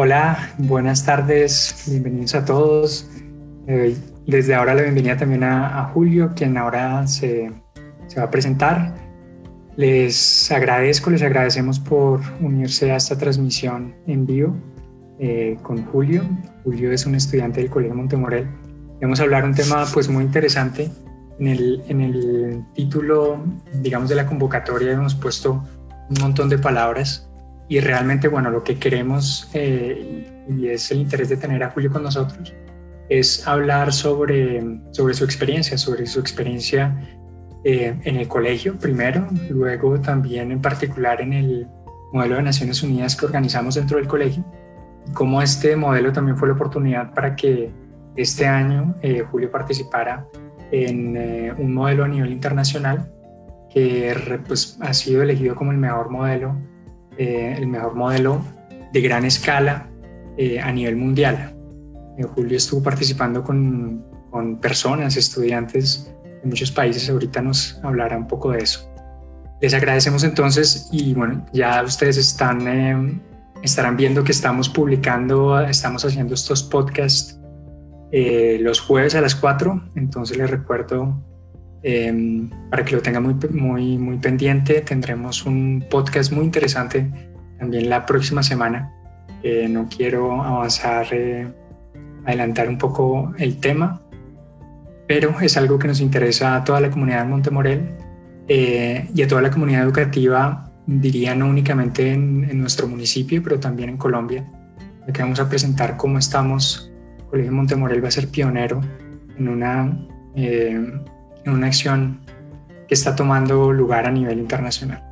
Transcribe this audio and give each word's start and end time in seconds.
Hola, 0.00 0.54
buenas 0.58 1.04
tardes, 1.04 1.74
bienvenidos 1.88 2.36
a 2.36 2.44
todos. 2.44 3.10
Eh, 3.66 3.96
desde 4.28 4.54
ahora 4.54 4.72
la 4.76 4.82
bienvenida 4.82 5.16
también 5.16 5.42
a, 5.42 5.90
Julio, 5.92 6.34
quien 6.36 6.56
ahora 6.56 7.04
se, 7.08 7.50
va 8.16 8.22
a 8.22 8.30
presentar. 8.30 8.94
Les 9.74 10.52
agradezco, 10.52 11.10
les 11.10 11.20
agradecemos 11.22 11.80
por 11.80 12.20
unirse 12.40 12.92
a 12.92 12.96
esta 12.96 13.18
transmisión 13.18 13.92
en 14.06 14.24
vivo 14.24 14.56
eh, 15.18 15.58
con 15.64 15.84
Julio. 15.86 16.22
Julio 16.62 16.92
es 16.92 17.04
un 17.04 17.16
estudiante 17.16 17.60
del 17.60 17.68
Colegio 17.68 17.96
Montemorel. 17.96 18.46
Vamos 19.02 19.18
a 19.18 19.24
hablar 19.24 19.44
un 19.44 19.54
tema 19.54 19.84
pues 19.92 20.08
muy 20.08 20.22
interesante. 20.22 20.92
En 21.40 21.48
el, 21.48 21.82
en 21.88 22.02
el 22.02 22.64
título, 22.72 23.42
digamos, 23.82 24.08
de 24.08 24.14
la 24.14 24.26
convocatoria 24.26 24.92
hemos 24.92 25.16
puesto 25.16 25.60
un 26.08 26.16
montón 26.20 26.48
de 26.48 26.58
palabras 26.58 27.27
y 27.68 27.80
realmente, 27.80 28.28
bueno, 28.28 28.50
lo 28.50 28.64
que 28.64 28.78
queremos 28.78 29.50
eh, 29.52 30.44
y 30.48 30.68
es 30.68 30.90
el 30.90 31.00
interés 31.00 31.28
de 31.28 31.36
tener 31.36 31.62
a 31.62 31.70
Julio 31.70 31.90
con 31.92 32.02
nosotros 32.02 32.54
es 33.10 33.46
hablar 33.46 33.92
sobre, 33.92 34.62
sobre 34.90 35.14
su 35.14 35.24
experiencia, 35.24 35.78
sobre 35.78 36.06
su 36.06 36.20
experiencia 36.20 36.94
eh, 37.64 37.98
en 38.04 38.16
el 38.16 38.28
colegio 38.28 38.78
primero, 38.78 39.26
luego 39.48 39.98
también 40.00 40.52
en 40.52 40.60
particular 40.60 41.20
en 41.22 41.32
el 41.32 41.66
modelo 42.12 42.36
de 42.36 42.42
Naciones 42.42 42.82
Unidas 42.82 43.16
que 43.16 43.24
organizamos 43.24 43.76
dentro 43.76 43.96
del 43.96 44.06
colegio, 44.06 44.44
y 45.06 45.12
cómo 45.12 45.40
este 45.40 45.74
modelo 45.74 46.12
también 46.12 46.36
fue 46.36 46.48
la 46.48 46.54
oportunidad 46.54 47.14
para 47.14 47.34
que 47.34 47.70
este 48.16 48.46
año 48.46 48.94
eh, 49.00 49.24
Julio 49.30 49.50
participara 49.50 50.26
en 50.70 51.16
un 51.56 51.72
modelo 51.72 52.04
a 52.04 52.08
nivel 52.08 52.30
internacional 52.30 53.10
que 53.70 54.14
pues, 54.46 54.78
ha 54.82 54.92
sido 54.92 55.22
elegido 55.22 55.54
como 55.54 55.72
el 55.72 55.78
mejor 55.78 56.10
modelo 56.10 56.54
eh, 57.18 57.54
el 57.58 57.66
mejor 57.66 57.94
modelo 57.94 58.40
de 58.92 59.00
gran 59.00 59.24
escala 59.24 59.88
eh, 60.36 60.60
a 60.60 60.72
nivel 60.72 60.96
mundial. 60.96 61.52
Eh, 62.16 62.22
Julio 62.22 62.56
estuvo 62.56 62.82
participando 62.82 63.42
con, 63.42 64.04
con, 64.30 64.60
personas, 64.60 65.16
estudiantes 65.16 66.14
de 66.24 66.48
muchos 66.48 66.70
países, 66.70 67.10
ahorita 67.10 67.42
nos 67.42 67.80
hablará 67.82 68.16
un 68.16 68.28
poco 68.28 68.52
de 68.52 68.58
eso. 68.58 68.88
Les 69.60 69.74
agradecemos 69.74 70.22
entonces 70.22 70.88
y 70.92 71.12
bueno, 71.14 71.44
ya 71.52 71.82
ustedes 71.82 72.16
están, 72.16 73.20
estarán 73.62 73.96
viendo 73.96 74.22
que 74.22 74.30
estamos 74.30 74.68
publicando, 74.68 75.60
estamos 75.60 76.04
haciendo 76.04 76.34
estos 76.34 76.62
podcasts 76.62 77.34
los 78.12 78.80
jueves 78.80 79.14
a 79.16 79.20
las 79.20 79.34
4, 79.34 79.90
entonces 79.96 80.38
les 80.38 80.48
recuerdo 80.48 81.20
Em, 81.82 82.50
para 82.70 82.84
que 82.84 82.96
lo 82.96 83.02
tenga 83.02 83.20
muy, 83.20 83.34
muy, 83.50 83.98
muy 83.98 84.18
pendiente, 84.18 84.80
tendremos 84.80 85.46
un 85.46 85.84
podcast 85.88 86.32
muy 86.32 86.44
interesante 86.44 87.08
también 87.58 87.88
la 87.88 88.04
próxima 88.06 88.42
semana. 88.42 88.94
no 89.68 89.88
quiero 89.88 90.42
avanzar, 90.42 91.06
eh, 91.12 91.46
adelantar 92.24 92.68
un 92.68 92.76
poco 92.76 93.32
el 93.38 93.58
tema, 93.60 94.02
pero 95.06 95.40
es 95.40 95.56
algo 95.56 95.78
que 95.78 95.86
nos 95.88 96.00
interesa 96.00 96.56
a 96.56 96.64
toda 96.64 96.80
la 96.80 96.90
comunidad 96.90 97.22
de 97.22 97.28
Montemorel 97.28 97.90
eh, 98.48 99.08
y 99.14 99.22
a 99.22 99.28
toda 99.28 99.40
la 99.40 99.50
comunidad 99.50 99.82
educativa, 99.82 100.70
diría 100.86 101.34
no 101.34 101.46
únicamente 101.46 102.12
en, 102.12 102.58
nuestro 102.58 102.88
municipio, 102.88 103.42
pero 103.42 103.60
también 103.60 103.90
en 103.90 103.96
Colombia, 103.96 104.44
ya 105.06 105.12
que 105.12 105.22
vamos 105.22 105.38
a 105.38 105.48
presentar 105.48 105.96
cómo 105.96 106.18
estamos. 106.18 106.92
El 107.18 107.24
Colegio 107.26 107.52
Montemorel 107.52 108.02
va 108.02 108.08
a 108.08 108.10
ser 108.10 108.28
pionero 108.28 108.80
en 109.38 109.48
una 109.48 109.96
eh, 111.48 111.52
una 111.52 111.66
acción 111.68 112.20
que 112.86 112.94
está 112.94 113.14
tomando 113.14 113.72
lugar 113.72 114.06
a 114.06 114.10
nivel 114.10 114.38
internacional. 114.38 115.04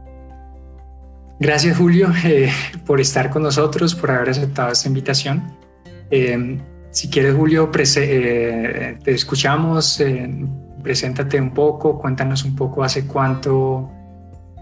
Gracias 1.39 1.77
Julio 1.77 2.09
eh, 2.25 2.51
por 2.87 2.99
estar 2.99 3.29
con 3.29 3.43
nosotros, 3.43 3.95
por 3.95 4.11
haber 4.11 4.31
aceptado 4.31 4.73
esta 4.73 4.89
invitación. 4.89 5.43
Eh, 6.11 6.59
si 6.91 7.11
quieres 7.11 7.35
Julio, 7.35 7.71
eh, 7.75 8.99
te 9.05 9.11
escuchamos, 9.11 10.03
preséntate 10.83 11.39
un 11.39 11.53
poco, 11.53 11.99
cuéntanos 11.99 12.43
un 12.45 12.57
poco 12.57 12.83
hace 12.83 13.07
cuánto 13.07 13.91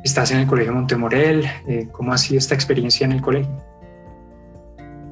estás 0.02 0.32
en 0.32 0.38
el 0.38 0.46
Colegio 0.48 0.72
Montemorel, 0.72 1.46
cómo 1.92 2.12
ha 2.12 2.18
sido 2.18 2.38
esta 2.38 2.56
experiencia 2.56 3.04
en 3.04 3.12
el 3.12 3.22
colegio. 3.22 3.56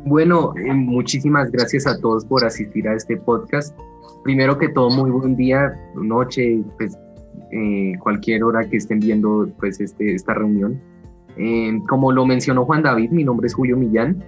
Bueno, 0.05 0.53
muchísimas 0.75 1.53
gracias 1.53 1.87
a 1.87 1.97
todos 2.01 2.25
por 2.25 2.45
asistir 2.45 2.89
a 2.89 2.95
este 2.95 3.17
podcast 3.19 3.73
primero 4.23 4.59
que 4.59 4.69
todo, 4.69 4.91
muy 4.91 5.11
buen 5.11 5.37
día, 5.37 5.73
noche, 5.95 6.63
pues 6.79 6.97
eh, 7.51 7.93
cualquier 8.01 8.45
hora 8.45 8.69
que 8.69 8.79
estén 8.79 8.99
viendo 8.99 9.49
pues 9.59 9.81
este, 9.81 10.15
esta 10.15 10.35
reunión. 10.35 10.81
Eh, 11.37 11.79
como 11.89 12.13
lo 12.13 12.25
mencionó 12.25 12.65
Juan 12.65 12.83
David, 12.83 13.11
mi 13.11 13.25
nombre 13.25 13.47
es 13.47 13.55
Julio 13.55 13.77
Millán, 13.77 14.23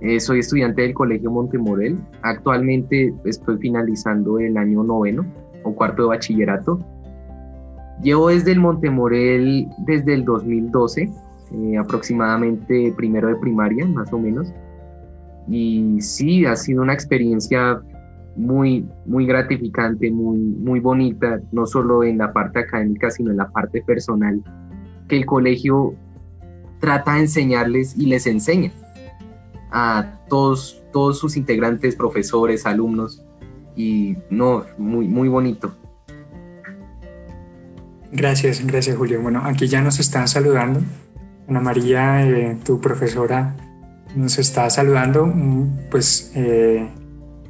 eh, 0.00 0.20
soy 0.20 0.40
estudiante 0.40 0.82
del 0.82 0.94
Colegio 0.94 1.30
Montemorel, 1.30 1.98
actualmente 2.22 3.14
estoy 3.24 3.58
finalizando 3.58 4.38
el 4.38 4.56
año 4.56 4.82
noveno 4.82 5.24
o 5.62 5.74
cuarto 5.74 6.02
de 6.02 6.08
bachillerato. 6.08 6.78
Llevo 8.02 8.28
desde 8.28 8.52
el 8.52 8.60
Montemorel 8.60 9.68
desde 9.86 10.14
el 10.14 10.24
2012, 10.24 11.10
aproximadamente 11.78 12.92
primero 12.96 13.28
de 13.28 13.36
primaria, 13.36 13.86
más 13.86 14.12
o 14.12 14.18
menos. 14.18 14.52
Y 15.48 16.00
sí, 16.00 16.44
ha 16.44 16.56
sido 16.56 16.82
una 16.82 16.92
experiencia 16.92 17.80
muy, 18.36 18.88
muy 19.06 19.26
gratificante, 19.26 20.10
muy, 20.10 20.38
muy 20.38 20.80
bonita, 20.80 21.40
no 21.52 21.66
solo 21.66 22.04
en 22.04 22.18
la 22.18 22.32
parte 22.32 22.60
académica, 22.60 23.10
sino 23.10 23.30
en 23.30 23.36
la 23.36 23.48
parte 23.48 23.82
personal, 23.82 24.42
que 25.08 25.16
el 25.16 25.26
colegio 25.26 25.94
trata 26.80 27.14
de 27.14 27.20
enseñarles 27.20 27.96
y 27.96 28.06
les 28.06 28.26
enseña 28.26 28.72
a 29.70 30.20
todos, 30.28 30.82
todos 30.92 31.18
sus 31.18 31.36
integrantes, 31.36 31.96
profesores, 31.96 32.66
alumnos, 32.66 33.24
y 33.76 34.16
no, 34.30 34.64
muy, 34.78 35.08
muy 35.08 35.28
bonito. 35.28 35.74
Gracias, 38.12 38.64
gracias 38.64 38.96
Julio. 38.96 39.20
Bueno, 39.20 39.42
aquí 39.44 39.66
ya 39.66 39.80
nos 39.80 39.98
están 39.98 40.28
saludando. 40.28 40.80
Ana 41.48 41.60
María, 41.60 42.24
eh, 42.24 42.56
tu 42.64 42.80
profesora, 42.80 43.56
nos 44.14 44.38
está 44.38 44.70
saludando. 44.70 45.26
Mm, 45.26 45.90
pues 45.90 46.32
eh, 46.36 46.88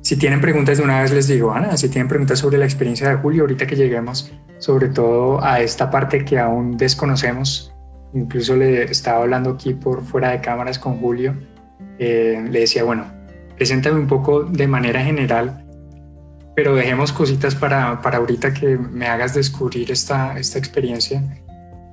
si 0.05 0.17
tienen 0.19 0.43
preguntas 0.43 0.77
de 0.77 0.85
una 0.85 1.01
vez 1.01 1.13
les 1.13 1.29
digo, 1.29 1.51
Ana, 1.53 1.79
si 1.79 1.89
tienen 1.89 2.09
preguntas 2.09 2.39
sobre 2.39 2.59
la 2.59 2.67
experiencia 2.67 3.09
de 3.09 3.17
Julio, 3.17 3.45
ahorita 3.45 3.67
que 3.67 3.75
lleguemos 3.75 4.31
sobre 4.59 4.89
todo 4.91 5.43
a 5.43 5.61
esta 5.61 5.91
parte 5.91 6.27
que 6.27 6.39
aún 6.39 6.77
desconocemos, 6.77 7.75
incluso 8.13 8.55
le 8.55 8.83
estaba 8.83 9.23
hablando 9.23 9.53
aquí 9.53 9.73
por 9.73 10.05
fuera 10.05 10.33
de 10.33 10.43
cámaras 10.43 10.79
con 10.79 11.01
Julio, 11.01 11.35
eh, 11.99 12.47
le 12.51 12.61
decía, 12.61 12.85
bueno, 12.85 13.07
preséntame 13.57 13.99
un 13.99 14.07
poco 14.07 14.43
de 14.45 14.67
manera 14.69 15.03
general, 15.03 15.65
pero 16.55 16.75
dejemos 16.75 17.11
cositas 17.11 17.55
para, 17.55 18.03
para 18.03 18.19
ahorita 18.19 18.53
que 18.53 18.77
me 18.77 19.07
hagas 19.07 19.33
descubrir 19.33 19.91
esta, 19.91 20.39
esta 20.39 20.59
experiencia 20.59 21.23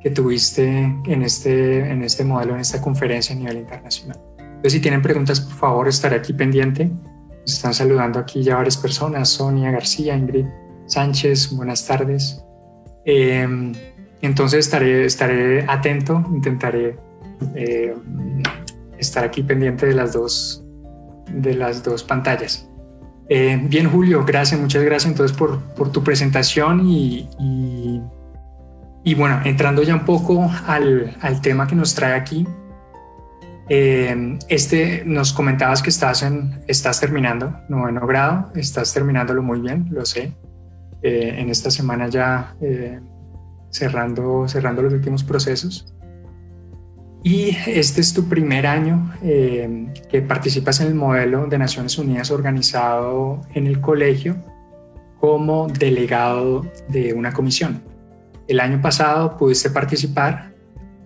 que 0.02 0.10
tuviste 0.10 0.68
en 1.06 1.22
este, 1.22 1.90
en 1.90 2.04
este 2.04 2.26
modelo, 2.26 2.56
en 2.56 2.60
esta 2.60 2.82
conferencia 2.82 3.34
a 3.34 3.40
nivel 3.40 3.60
internacional. 3.60 4.20
Entonces, 4.38 4.74
si 4.74 4.80
tienen 4.82 5.02
preguntas, 5.02 5.40
por 5.40 5.54
favor, 5.54 5.88
estaré 5.88 6.18
aquí 6.18 6.34
pendiente 6.34 6.92
nos 7.42 7.54
están 7.54 7.74
saludando 7.74 8.20
aquí 8.20 8.44
ya 8.44 8.56
varias 8.56 8.78
personas, 8.78 9.30
Sonia 9.30 9.72
García, 9.72 10.16
Ingrid 10.16 10.46
Sánchez, 10.86 11.52
buenas 11.56 11.86
tardes. 11.86 12.44
Em, 13.06 13.74
entonces 14.22 14.66
estaré, 14.66 15.06
estaré 15.06 15.66
atento, 15.68 16.24
intentaré 16.34 16.98
eh, 17.56 17.96
estar 18.98 19.24
aquí 19.24 19.42
pendiente 19.42 19.88
de 19.88 19.94
las 19.94 20.14
dos, 20.14 20.64
de 21.34 21.56
las 21.56 21.84
dos 21.84 22.04
pantallas. 22.04 22.68
Eh, 23.30 23.60
bien, 23.64 23.90
Julio, 23.90 24.24
gracias, 24.26 24.60
muchas 24.60 24.84
gracias 24.84 25.12
entonces 25.12 25.36
por, 25.36 25.60
por 25.74 25.92
tu 25.92 26.04
presentación 26.04 26.86
y, 26.86 27.30
y, 29.04 29.14
bueno, 29.16 29.40
entrando 29.46 29.82
ya 29.84 29.96
un 29.96 30.06
poco 30.06 30.52
al, 30.68 31.16
al 31.22 31.42
tema 31.42 31.66
que 31.66 31.76
nos 31.76 31.96
trae 31.96 32.14
aquí, 32.14 32.46
eh, 33.74 34.38
este, 34.50 35.02
nos 35.06 35.32
comentabas 35.32 35.82
que 35.82 35.92
estás, 35.92 36.24
en, 36.24 36.60
estás 36.68 37.00
terminando 37.00 37.56
noveno 37.70 38.06
grado, 38.06 38.52
estás 38.54 38.94
terminándolo 38.94 39.42
muy 39.42 39.62
bien, 39.62 39.88
lo 39.92 40.04
sé. 40.04 40.34
Eh, 41.02 41.36
en 41.38 41.50
esta 41.50 41.72
semana 41.72 42.10
ya 42.10 42.54
eh, 42.60 43.00
cerrando, 43.70 44.46
cerrando 44.50 44.82
los 44.82 44.92
últimos 44.92 45.24
procesos. 45.24 45.96
Y 47.24 47.56
este 47.66 48.02
es 48.02 48.14
tu 48.14 48.28
primer 48.28 48.68
año 48.68 49.10
que 49.22 50.22
participas 50.28 50.82
en 50.82 50.88
el 50.88 50.96
modelo 50.96 51.46
de 51.46 51.58
Naciones 51.58 51.98
Unidas 51.98 52.30
organizado 52.30 53.40
en 53.54 53.68
el 53.68 53.80
colegio 53.80 54.36
como 55.18 55.68
delegado 55.68 56.66
de 56.90 57.14
una 57.14 57.32
comisión. 57.32 57.82
El 58.50 58.60
año 58.60 58.82
pasado 58.82 59.38
pudiste 59.38 59.70
participar 59.70 60.51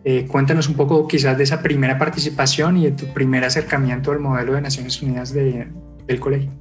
eh, 0.05 0.27
cuéntanos 0.27 0.69
un 0.69 0.75
poco 0.75 1.07
quizás 1.07 1.35
de 1.37 1.43
esa 1.43 1.63
primera 1.63 1.97
participación 1.97 2.77
y 2.77 2.85
de 2.85 2.91
tu 2.91 3.07
primer 3.07 3.43
acercamiento 3.43 4.11
al 4.11 4.19
modelo 4.19 4.53
de 4.53 4.61
Naciones 4.61 5.01
Unidas 5.01 5.33
de, 5.33 5.67
del 6.05 6.19
colegio. 6.19 6.51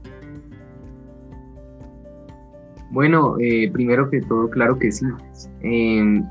Bueno, 2.90 3.36
eh, 3.40 3.70
primero 3.72 4.08
que 4.08 4.20
todo, 4.20 4.48
claro 4.48 4.78
que 4.78 4.90
sí. 4.90 5.04
Em, 5.60 6.24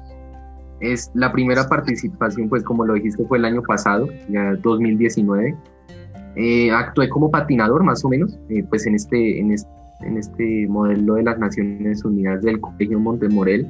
es 0.80 1.12
la 1.14 1.32
primera 1.32 1.68
participación, 1.68 2.50
pues 2.50 2.64
como 2.64 2.86
lo 2.86 2.94
dijiste, 2.94 3.24
fue 3.26 3.38
el 3.38 3.46
año 3.46 3.62
pasado, 3.62 4.08
ya 4.30 4.56
2019. 4.56 5.56
Eh, 6.36 6.72
actué 6.72 7.10
como 7.10 7.30
patinador 7.30 7.84
más 7.84 8.04
o 8.04 8.10
menos, 8.10 8.40
eh, 8.50 8.64
pues 8.70 8.88
en 8.88 8.96
este, 8.96 9.40
en, 9.40 9.52
este, 9.52 9.70
en 10.02 10.18
este 10.18 10.68
modelo 10.68 11.16
de 11.16 11.24
las 11.24 11.38
Naciones 11.38 12.04
Unidas 12.04 12.42
del 12.42 12.60
Colegio 12.60 13.00
Montemorel. 13.00 13.68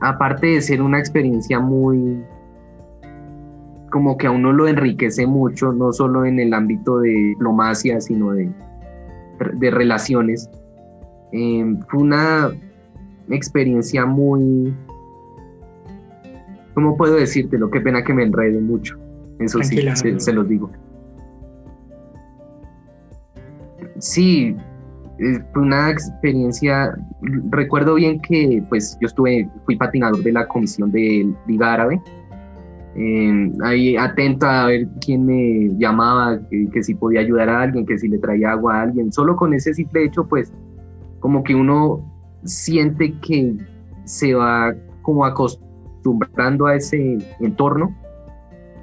Aparte 0.00 0.48
de 0.48 0.60
ser 0.60 0.82
una 0.82 0.98
experiencia 0.98 1.60
muy, 1.60 2.22
como 3.90 4.16
que 4.16 4.26
a 4.26 4.30
uno 4.30 4.52
lo 4.52 4.66
enriquece 4.66 5.26
mucho, 5.26 5.72
no 5.72 5.92
solo 5.92 6.24
en 6.24 6.40
el 6.40 6.52
ámbito 6.54 6.98
de 6.98 7.10
diplomacia, 7.10 8.00
sino 8.00 8.32
de, 8.32 8.50
de 9.54 9.70
relaciones. 9.70 10.50
fue 11.30 12.00
una 12.00 12.50
experiencia 13.30 14.04
muy, 14.06 14.74
¿cómo 16.74 16.96
puedo 16.96 17.16
decírtelo? 17.16 17.70
Qué 17.70 17.80
pena 17.80 18.02
que 18.02 18.14
me 18.14 18.24
enrede 18.24 18.60
mucho. 18.60 18.98
Eso 19.38 19.62
sí, 19.62 19.78
se, 20.18 20.32
los 20.32 20.48
digo. 20.48 20.70
Sí, 23.98 24.56
fue 25.52 25.62
una 25.62 25.90
experiencia, 25.90 26.96
recuerdo 27.50 27.94
bien 27.94 28.20
que 28.20 28.62
pues 28.68 28.96
yo 29.00 29.06
estuve, 29.06 29.48
fui 29.64 29.76
patinador 29.76 30.22
de 30.22 30.32
la 30.32 30.46
comisión 30.48 30.90
de 30.90 31.32
Liga 31.46 31.74
Árabe, 31.74 32.00
ahí 33.64 33.96
atento 33.96 34.46
a 34.46 34.66
ver 34.66 34.88
quién 35.04 35.26
me 35.26 35.68
llamaba, 35.78 36.40
que, 36.50 36.82
si 36.82 36.94
podía 36.94 37.20
ayudar 37.20 37.48
a 37.48 37.62
alguien, 37.62 37.86
que 37.86 37.98
si 37.98 38.08
le 38.08 38.18
traía 38.18 38.52
agua 38.52 38.76
a 38.76 38.82
alguien, 38.82 39.12
solo 39.12 39.36
con 39.36 39.54
ese 39.54 39.74
simple 39.74 40.04
hecho 40.04 40.26
pues 40.26 40.52
como 41.20 41.42
que 41.42 41.54
uno 41.54 42.04
siente 42.44 43.14
que 43.20 43.56
se 44.04 44.34
va 44.34 44.74
como 45.02 45.24
acostumbrando 45.24 46.66
a 46.66 46.76
ese 46.76 47.18
entorno. 47.40 47.96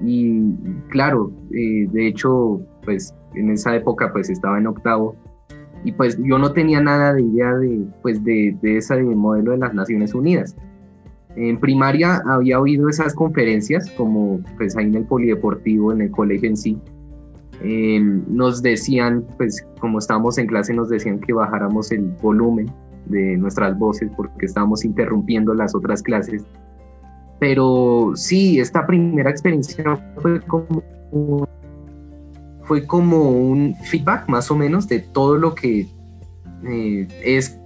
Y 0.01 0.53
claro, 0.89 1.31
eh, 1.51 1.87
de 1.91 2.07
hecho, 2.07 2.61
pues 2.85 3.13
en 3.35 3.51
esa 3.51 3.75
época 3.75 4.11
pues 4.13 4.29
estaba 4.29 4.57
en 4.57 4.67
octavo 4.67 5.15
y 5.83 5.91
pues 5.91 6.17
yo 6.21 6.37
no 6.37 6.51
tenía 6.51 6.81
nada 6.81 7.13
de 7.13 7.21
idea 7.21 7.53
de, 7.55 7.85
pues, 8.01 8.23
de, 8.23 8.55
de 8.61 8.77
ese 8.77 9.01
modelo 9.01 9.51
de 9.51 9.57
las 9.57 9.73
Naciones 9.73 10.13
Unidas. 10.13 10.55
En 11.35 11.59
primaria 11.59 12.21
había 12.25 12.59
oído 12.59 12.89
esas 12.89 13.13
conferencias, 13.13 13.89
como 13.91 14.41
pues 14.57 14.75
ahí 14.75 14.85
en 14.85 14.95
el 14.95 15.05
polideportivo, 15.05 15.91
en 15.91 16.01
el 16.01 16.11
colegio 16.11 16.49
en 16.49 16.57
sí. 16.57 16.77
Em, 17.61 18.23
nos 18.27 18.61
decían, 18.61 19.25
pues 19.37 19.65
como 19.79 19.99
estábamos 19.99 20.37
en 20.37 20.47
clase, 20.47 20.73
nos 20.73 20.89
decían 20.89 21.19
que 21.19 21.33
bajáramos 21.33 21.91
el 21.91 22.05
volumen 22.21 22.69
de 23.05 23.37
nuestras 23.37 23.77
voces 23.77 24.09
porque 24.15 24.45
estábamos 24.45 24.83
interrumpiendo 24.83 25.53
las 25.53 25.75
otras 25.75 26.01
clases 26.01 26.45
pero 27.39 28.11
sí, 28.15 28.59
esta 28.59 28.85
primera 28.85 29.29
experiencia 29.29 29.95
fue 30.17 30.41
como, 30.41 30.83
fue 32.69 32.85
como 32.85 33.31
un 33.31 33.75
feedback 33.77 34.29
más 34.29 34.51
o 34.51 34.55
menos 34.55 34.87
de 34.87 34.99
todo 34.99 35.39
lo 35.39 35.55
que 35.55 35.87
eh, 36.67 37.07
es, 37.23 37.59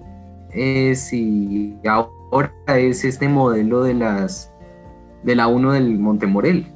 es 0.52 1.12
y 1.12 1.76
ahora 1.86 2.54
es 2.68 3.04
este 3.04 3.28
modelo 3.28 3.84
de 3.84 3.96
las 3.96 4.50
de 5.26 5.36
la 5.36 5.48
1 5.48 5.74
del 5.74 6.00
Montemorel. 6.00 6.72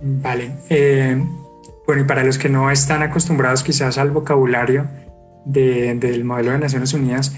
Vale. 0.00 0.52
Eh, 0.70 1.20
bueno, 1.88 2.02
y 2.02 2.04
para 2.04 2.22
los 2.22 2.38
que 2.38 2.48
no 2.48 2.70
están 2.70 3.02
acostumbrados 3.02 3.64
quizás 3.64 3.98
al 3.98 4.12
vocabulario 4.12 4.86
del 5.46 6.22
modelo 6.22 6.52
de 6.52 6.58
Naciones 6.58 6.94
Unidas, 6.94 7.34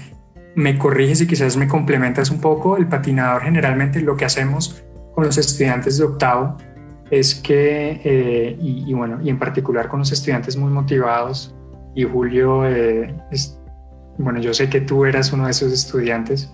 me 0.53 0.77
corriges 0.77 1.21
y 1.21 1.27
quizás 1.27 1.57
me 1.57 1.67
complementas 1.67 2.29
un 2.29 2.39
poco. 2.39 2.77
El 2.77 2.87
patinador 2.87 3.41
generalmente 3.41 3.99
lo 3.99 4.15
que 4.15 4.25
hacemos 4.25 4.83
con 5.15 5.25
los 5.25 5.39
estudiantes 5.39 5.97
de 5.97 6.03
octavo 6.03 6.57
es 7.09 7.35
que, 7.35 8.01
eh, 8.03 8.57
y, 8.59 8.93
bueno, 8.93 9.19
y 9.21 9.29
en 9.29 9.39
particular 9.39 9.87
con 9.87 9.99
los 9.99 10.11
estudiantes 10.11 10.57
muy 10.57 10.71
motivados, 10.71 11.55
y 11.95 12.03
Julio, 12.03 12.67
eh, 12.67 13.15
bueno, 14.17 14.39
yo 14.39 14.53
sé 14.53 14.69
que 14.69 14.81
tú 14.81 15.05
eras 15.05 15.31
uno 15.33 15.45
de 15.45 15.51
esos 15.51 15.71
estudiantes, 15.71 16.53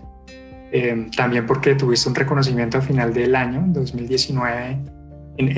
eh, 0.72 1.08
también 1.16 1.46
porque 1.46 1.76
tuviste 1.76 2.08
un 2.10 2.16
reconocimiento 2.16 2.78
al 2.78 2.84
final 2.84 3.14
del 3.14 3.36
año, 3.36 3.64
2019, 3.68 4.80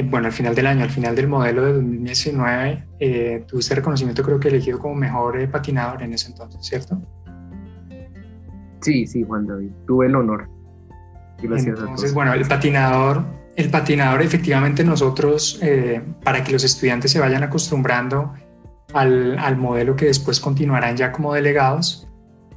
bueno, 0.05 0.27
al 0.27 0.33
final 0.33 0.55
del 0.55 0.67
año, 0.67 0.83
al 0.83 0.89
final 0.89 1.15
del 1.15 1.27
modelo 1.27 1.65
de 1.65 1.73
2019, 1.73 3.43
tuviste 3.45 3.75
reconocimiento 3.75 4.23
creo 4.23 4.39
que 4.39 4.47
elegido 4.47 4.79
como 4.79 4.95
mejor 4.95 5.49
patinador 5.49 6.01
en 6.01 6.13
ese 6.13 6.29
entonces, 6.29 6.65
¿cierto? 6.65 7.01
Sí, 8.79 9.05
sí, 9.05 9.23
Juan 9.23 9.45
David, 9.47 9.71
tuve 9.85 10.05
el 10.05 10.15
honor. 10.15 10.47
Gracias 11.41 11.79
Entonces, 11.79 12.13
bueno, 12.13 12.33
el 12.33 12.47
patinador, 12.47 13.23
el 13.55 13.69
patinador 13.69 14.21
efectivamente 14.21 14.83
nosotros, 14.83 15.59
eh, 15.61 16.01
para 16.23 16.43
que 16.43 16.51
los 16.51 16.63
estudiantes 16.63 17.11
se 17.11 17.19
vayan 17.19 17.43
acostumbrando 17.43 18.33
al, 18.93 19.37
al, 19.39 19.57
modelo 19.57 19.95
que 19.95 20.05
después 20.05 20.39
continuarán 20.39 20.97
ya 20.97 21.11
como 21.11 21.33
delegados, 21.33 22.07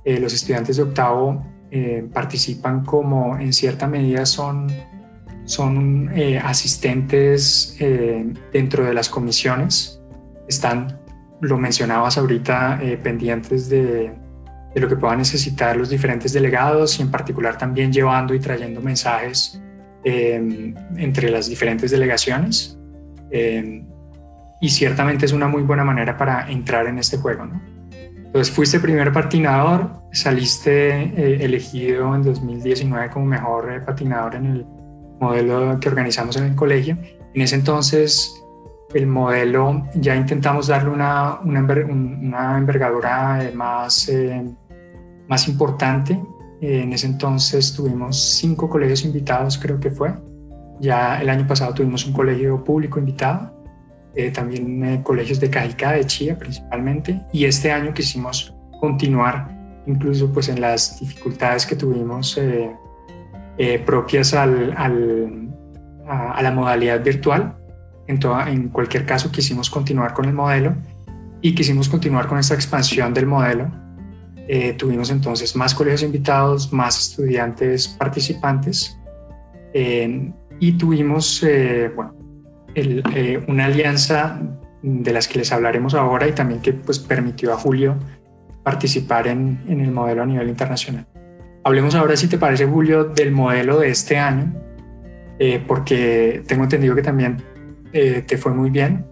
eh, 0.04 0.18
los 0.18 0.32
estudiantes 0.32 0.76
de 0.76 0.82
octavo 0.82 1.44
eh, 1.70 2.08
participan 2.12 2.84
como 2.84 3.38
en 3.38 3.52
cierta 3.52 3.86
medida 3.86 4.26
son, 4.26 4.68
son 5.44 6.10
asistentes 6.42 7.76
dentro 8.52 8.84
de 8.84 8.94
las 8.94 9.08
comisiones, 9.08 10.00
están, 10.48 11.00
lo 11.40 11.58
mencionabas 11.58 12.18
ahorita, 12.18 12.80
pendientes 13.02 13.68
de 13.68 14.12
de 14.74 14.80
lo 14.80 14.88
que 14.88 14.96
puedan 14.96 15.18
necesitar 15.18 15.76
los 15.76 15.88
diferentes 15.88 16.32
delegados 16.32 16.98
y 16.98 17.02
en 17.02 17.10
particular 17.10 17.56
también 17.56 17.92
llevando 17.92 18.34
y 18.34 18.38
trayendo 18.38 18.80
mensajes 18.80 19.60
em, 20.04 20.74
entre 20.96 21.30
las 21.30 21.48
diferentes 21.48 21.90
delegaciones. 21.90 22.78
Em, 23.30 23.86
y 24.60 24.68
ciertamente 24.70 25.26
es 25.26 25.32
una 25.32 25.46
muy 25.46 25.62
buena 25.62 25.84
manera 25.84 26.16
para 26.16 26.50
entrar 26.50 26.86
en 26.86 26.98
este 26.98 27.18
juego. 27.18 27.46
¿no? 27.46 27.60
Entonces 28.16 28.52
fuiste 28.52 28.80
primer 28.80 29.12
patinador, 29.12 29.90
saliste 30.12 31.02
eh, 31.02 31.38
elegido 31.44 32.14
en 32.14 32.22
2019 32.22 33.10
como 33.10 33.26
mejor 33.26 33.72
eh, 33.72 33.80
patinador 33.80 34.34
en 34.34 34.46
el 34.46 34.66
modelo 35.20 35.78
que 35.80 35.88
organizamos 35.88 36.36
en 36.36 36.44
el 36.44 36.54
colegio. 36.54 36.98
En 37.34 37.42
ese 37.42 37.56
entonces 37.56 38.34
el 38.94 39.06
modelo 39.06 39.86
ya 39.94 40.16
intentamos 40.16 40.68
darle 40.68 40.90
una, 40.90 41.40
una, 41.40 41.60
una 41.60 42.58
envergadura 42.58 43.44
eh, 43.44 43.52
más, 43.52 44.08
eh, 44.08 44.44
más 45.28 45.48
importante. 45.48 46.20
Eh, 46.60 46.82
en 46.82 46.92
ese 46.92 47.06
entonces 47.06 47.74
tuvimos 47.74 48.16
cinco 48.16 48.68
colegios 48.68 49.04
invitados, 49.04 49.58
creo 49.58 49.78
que 49.78 49.90
fue. 49.90 50.12
Ya 50.80 51.20
el 51.20 51.28
año 51.28 51.46
pasado 51.46 51.74
tuvimos 51.74 52.06
un 52.06 52.12
colegio 52.12 52.62
público 52.62 52.98
invitado, 52.98 53.56
también 54.34 55.02
colegios 55.04 55.38
de 55.38 55.48
Cajicá, 55.48 55.92
de 55.92 56.04
Chía 56.04 56.36
principalmente, 56.36 57.20
y 57.32 57.44
este 57.44 57.70
año 57.70 57.94
quisimos 57.94 58.52
continuar 58.80 59.56
incluso 59.86 60.32
pues 60.32 60.48
en 60.48 60.60
las 60.60 60.98
dificultades 60.98 61.64
que 61.64 61.76
tuvimos 61.76 62.40
propias 63.86 64.34
al, 64.34 64.74
al, 64.76 65.48
a 66.08 66.42
la 66.42 66.50
modalidad 66.50 67.02
virtual 67.02 67.58
en, 68.08 68.18
en 68.48 68.68
cualquier 68.70 69.04
caso, 69.04 69.30
quisimos 69.30 69.70
continuar 69.70 70.14
con 70.14 70.24
el 70.24 70.32
modelo 70.32 70.74
y 71.42 71.54
quisimos 71.54 71.88
continuar 71.88 72.26
con 72.26 72.38
esta 72.38 72.54
expansión 72.54 73.14
del 73.14 73.26
modelo. 73.26 73.70
Eh, 74.50 74.72
tuvimos 74.72 75.10
entonces 75.10 75.54
más 75.56 75.74
colegios 75.74 76.02
invitados, 76.02 76.72
más 76.72 76.98
estudiantes 76.98 77.86
participantes 77.86 78.98
y 80.60 80.72
tuvimos 80.72 81.42
eh, 81.42 81.92
bueno, 81.94 82.14
eh, 82.74 83.44
una 83.46 83.66
alianza 83.66 84.40
de 84.82 85.12
las 85.12 85.28
que 85.28 85.38
les 85.38 85.52
hablaremos 85.52 85.94
ahora 85.94 86.26
y 86.26 86.32
también 86.32 86.62
que 86.62 86.72
pues, 86.72 86.98
permitió 86.98 87.52
a 87.52 87.56
Julio 87.56 87.96
participar 88.64 89.28
en, 89.28 89.62
en 89.68 89.82
el 89.82 89.90
modelo 89.90 90.22
a 90.22 90.26
nivel 90.26 90.48
internacional. 90.48 91.06
Hablemos 91.62 91.94
ahora, 91.94 92.16
si 92.16 92.26
te 92.26 92.38
parece, 92.38 92.64
Julio, 92.64 93.04
del 93.04 93.30
modelo 93.30 93.78
de 93.80 93.90
este 93.90 94.16
año, 94.16 94.54
porque 95.66 96.42
tengo 96.46 96.64
entendido 96.64 96.94
que 96.94 97.02
también 97.02 97.36
te 97.92 98.38
fue 98.38 98.52
muy 98.54 98.70
bien. 98.70 99.04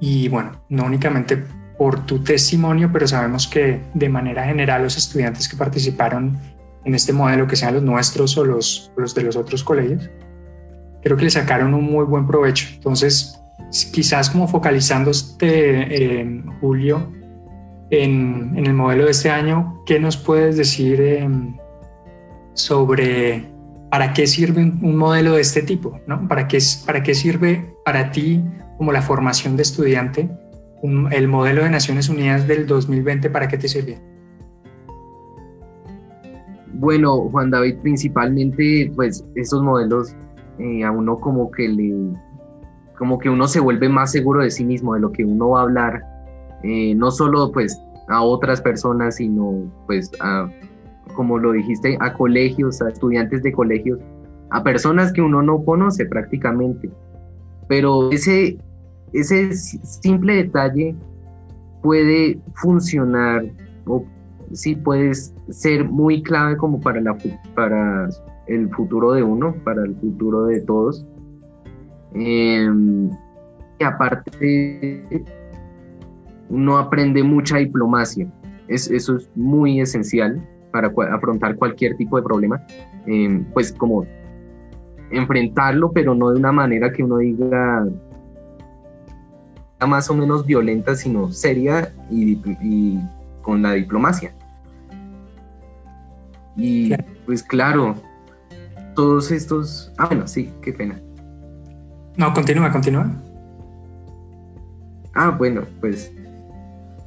Y 0.00 0.28
bueno, 0.28 0.64
no 0.68 0.84
únicamente 0.84 1.44
por 1.82 2.06
tu 2.06 2.22
testimonio, 2.22 2.90
pero 2.92 3.08
sabemos 3.08 3.48
que 3.48 3.80
de 3.92 4.08
manera 4.08 4.44
general 4.44 4.84
los 4.84 4.96
estudiantes 4.96 5.48
que 5.48 5.56
participaron 5.56 6.38
en 6.84 6.94
este 6.94 7.12
modelo, 7.12 7.48
que 7.48 7.56
sean 7.56 7.74
los 7.74 7.82
nuestros 7.82 8.38
o 8.38 8.44
los, 8.44 8.92
de 9.16 9.22
los 9.24 9.34
otros 9.34 9.64
colegios, 9.64 10.08
creo 11.02 11.16
que 11.16 11.24
le 11.24 11.30
sacaron 11.30 11.74
un 11.74 11.82
muy 11.82 12.04
buen 12.04 12.24
provecho. 12.24 12.68
Entonces, 12.72 13.36
quizás 13.92 14.30
como 14.30 14.46
focalizándote 14.46 16.20
en 16.20 16.46
Julio, 16.60 17.12
en, 17.90 18.56
el 18.64 18.74
modelo 18.74 19.06
de 19.06 19.10
este 19.10 19.30
año, 19.30 19.82
¿qué 19.84 19.98
nos 19.98 20.16
puedes 20.16 20.56
decir 20.56 21.00
em, 21.00 21.56
sobre 22.54 23.50
¿para 23.90 24.12
qué 24.12 24.28
sirve 24.28 24.62
un, 24.62 24.94
modelo 24.94 25.32
de 25.32 25.40
este 25.40 25.62
tipo? 25.62 26.00
¿Para, 26.28 26.46
qué, 26.46 26.60
¿Para 26.86 27.02
qué 27.02 27.16
sirve 27.16 27.74
para 27.84 28.12
ti 28.12 28.40
como 28.78 28.92
la 28.92 29.02
formación 29.02 29.56
de 29.56 29.64
estudiante 29.64 30.30
el 30.82 31.28
modelo 31.28 31.62
de 31.62 31.70
Naciones 31.70 32.08
Unidas 32.08 32.46
del 32.46 32.66
2020? 32.66 33.30
¿Para 33.30 33.48
qué 33.48 33.56
te 33.56 33.68
sirve? 33.68 33.98
Bueno, 36.74 37.28
Juan 37.30 37.50
David, 37.50 37.76
principalmente, 37.82 38.90
pues 38.96 39.24
estos 39.36 39.62
modelos 39.62 40.16
eh, 40.58 40.84
a 40.84 40.90
uno 40.90 41.18
como 41.18 41.50
que 41.50 41.68
le, 41.68 41.94
como 42.98 43.18
que 43.18 43.28
uno 43.30 43.46
se 43.46 43.60
vuelve 43.60 43.88
más 43.88 44.12
seguro 44.12 44.42
de 44.42 44.50
sí 44.50 44.64
mismo, 44.64 44.94
de 44.94 45.00
lo 45.00 45.12
que 45.12 45.24
uno 45.24 45.50
va 45.50 45.60
a 45.60 45.62
hablar, 45.62 46.02
eh, 46.62 46.94
no 46.94 47.10
solo 47.10 47.52
pues 47.52 47.80
a 48.08 48.22
otras 48.22 48.60
personas, 48.60 49.16
sino 49.16 49.70
pues 49.86 50.10
a, 50.20 50.48
como 51.14 51.38
lo 51.38 51.52
dijiste, 51.52 51.96
a 52.00 52.12
colegios, 52.12 52.80
a 52.82 52.88
estudiantes 52.88 53.42
de 53.42 53.52
colegios, 53.52 53.98
a 54.50 54.62
personas 54.62 55.12
que 55.12 55.22
uno 55.22 55.42
no 55.42 55.64
conoce 55.64 56.06
prácticamente. 56.06 56.90
Pero 57.68 58.10
ese, 58.10 58.58
ese 59.12 59.54
simple 59.54 60.36
detalle 60.36 60.94
puede 61.82 62.38
funcionar 62.54 63.44
o 63.86 64.04
sí 64.52 64.76
puede 64.76 65.14
ser 65.14 65.84
muy 65.88 66.22
clave 66.22 66.56
como 66.56 66.80
para, 66.80 67.00
la, 67.00 67.16
para 67.54 68.08
el 68.46 68.68
futuro 68.70 69.12
de 69.12 69.22
uno, 69.22 69.54
para 69.64 69.82
el 69.84 69.94
futuro 69.96 70.46
de 70.46 70.60
todos. 70.60 71.04
Em, 72.14 73.10
y 73.78 73.84
aparte, 73.84 75.24
uno 76.48 76.78
aprende 76.78 77.22
mucha 77.22 77.58
diplomacia. 77.58 78.30
Es, 78.68 78.90
eso 78.90 79.16
es 79.16 79.30
muy 79.34 79.80
esencial 79.80 80.40
para 80.70 80.92
afrontar 81.12 81.56
cualquier 81.56 81.96
tipo 81.96 82.16
de 82.16 82.22
problema. 82.22 82.62
Em, 83.06 83.44
pues 83.52 83.72
como 83.72 84.06
enfrentarlo, 85.10 85.92
pero 85.92 86.14
no 86.14 86.30
de 86.30 86.38
una 86.38 86.52
manera 86.52 86.92
que 86.92 87.02
uno 87.02 87.18
diga 87.18 87.86
más 89.86 90.08
o 90.10 90.14
menos 90.14 90.46
violenta, 90.46 90.94
sino 90.96 91.30
seria 91.32 91.92
y, 92.10 92.32
y 92.62 93.00
con 93.42 93.62
la 93.62 93.72
diplomacia. 93.72 94.34
Y 96.56 96.92
pues 97.26 97.42
claro, 97.42 97.96
todos 98.94 99.30
estos... 99.30 99.92
Ah, 99.98 100.06
bueno, 100.06 100.26
sí, 100.26 100.52
qué 100.62 100.72
pena. 100.72 101.00
No, 102.16 102.32
continúa, 102.34 102.70
continúa. 102.70 103.10
Ah, 105.14 105.30
bueno, 105.30 105.62
pues 105.80 106.12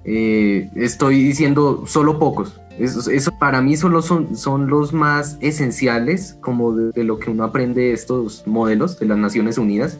eh, 0.03 0.70
estoy 0.75 1.24
diciendo 1.24 1.84
solo 1.86 2.20
pocos. 2.20 2.60
Eso, 2.77 3.32
para 3.39 3.62
mí 3.62 3.77
solo 3.77 4.01
son, 4.01 4.36
son 4.36 4.67
los 4.67 4.94
más 4.94 5.38
esenciales 5.39 6.38
como 6.41 6.74
de, 6.74 7.03
lo 7.03 7.20
que 7.20 7.32
uno 7.32 7.46
aprende 7.46 7.82
de 7.82 7.94
estos 7.94 8.46
modelos 8.46 9.00
de 9.00 9.05
las 9.05 9.17
Naciones 9.17 9.58
Unidas. 9.58 10.00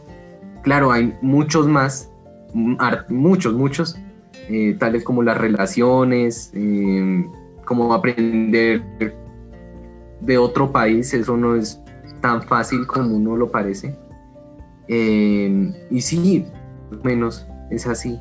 Claro, 0.62 0.92
hay 0.92 1.16
muchos 1.22 1.68
más, 1.68 2.12
muchos, 2.56 3.54
muchos, 3.54 3.98
eh, 4.50 4.76
tales 4.80 5.04
como 5.04 5.24
las 5.24 5.38
relaciones, 5.38 6.52
eh, 6.54 7.26
como 7.66 7.94
aprender 7.94 8.84
de 10.22 10.38
otro 10.38 10.72
país, 10.72 11.14
eso 11.14 11.38
no 11.38 11.56
es 11.56 11.82
tan 12.22 12.42
fácil 12.42 12.88
como 12.88 13.16
uno 13.16 13.36
lo 13.36 13.52
parece. 13.52 13.96
Eh, 14.88 15.88
y 15.90 16.02
sí, 16.02 16.46
menos, 17.04 17.48
es 17.70 17.88
así. 17.88 18.20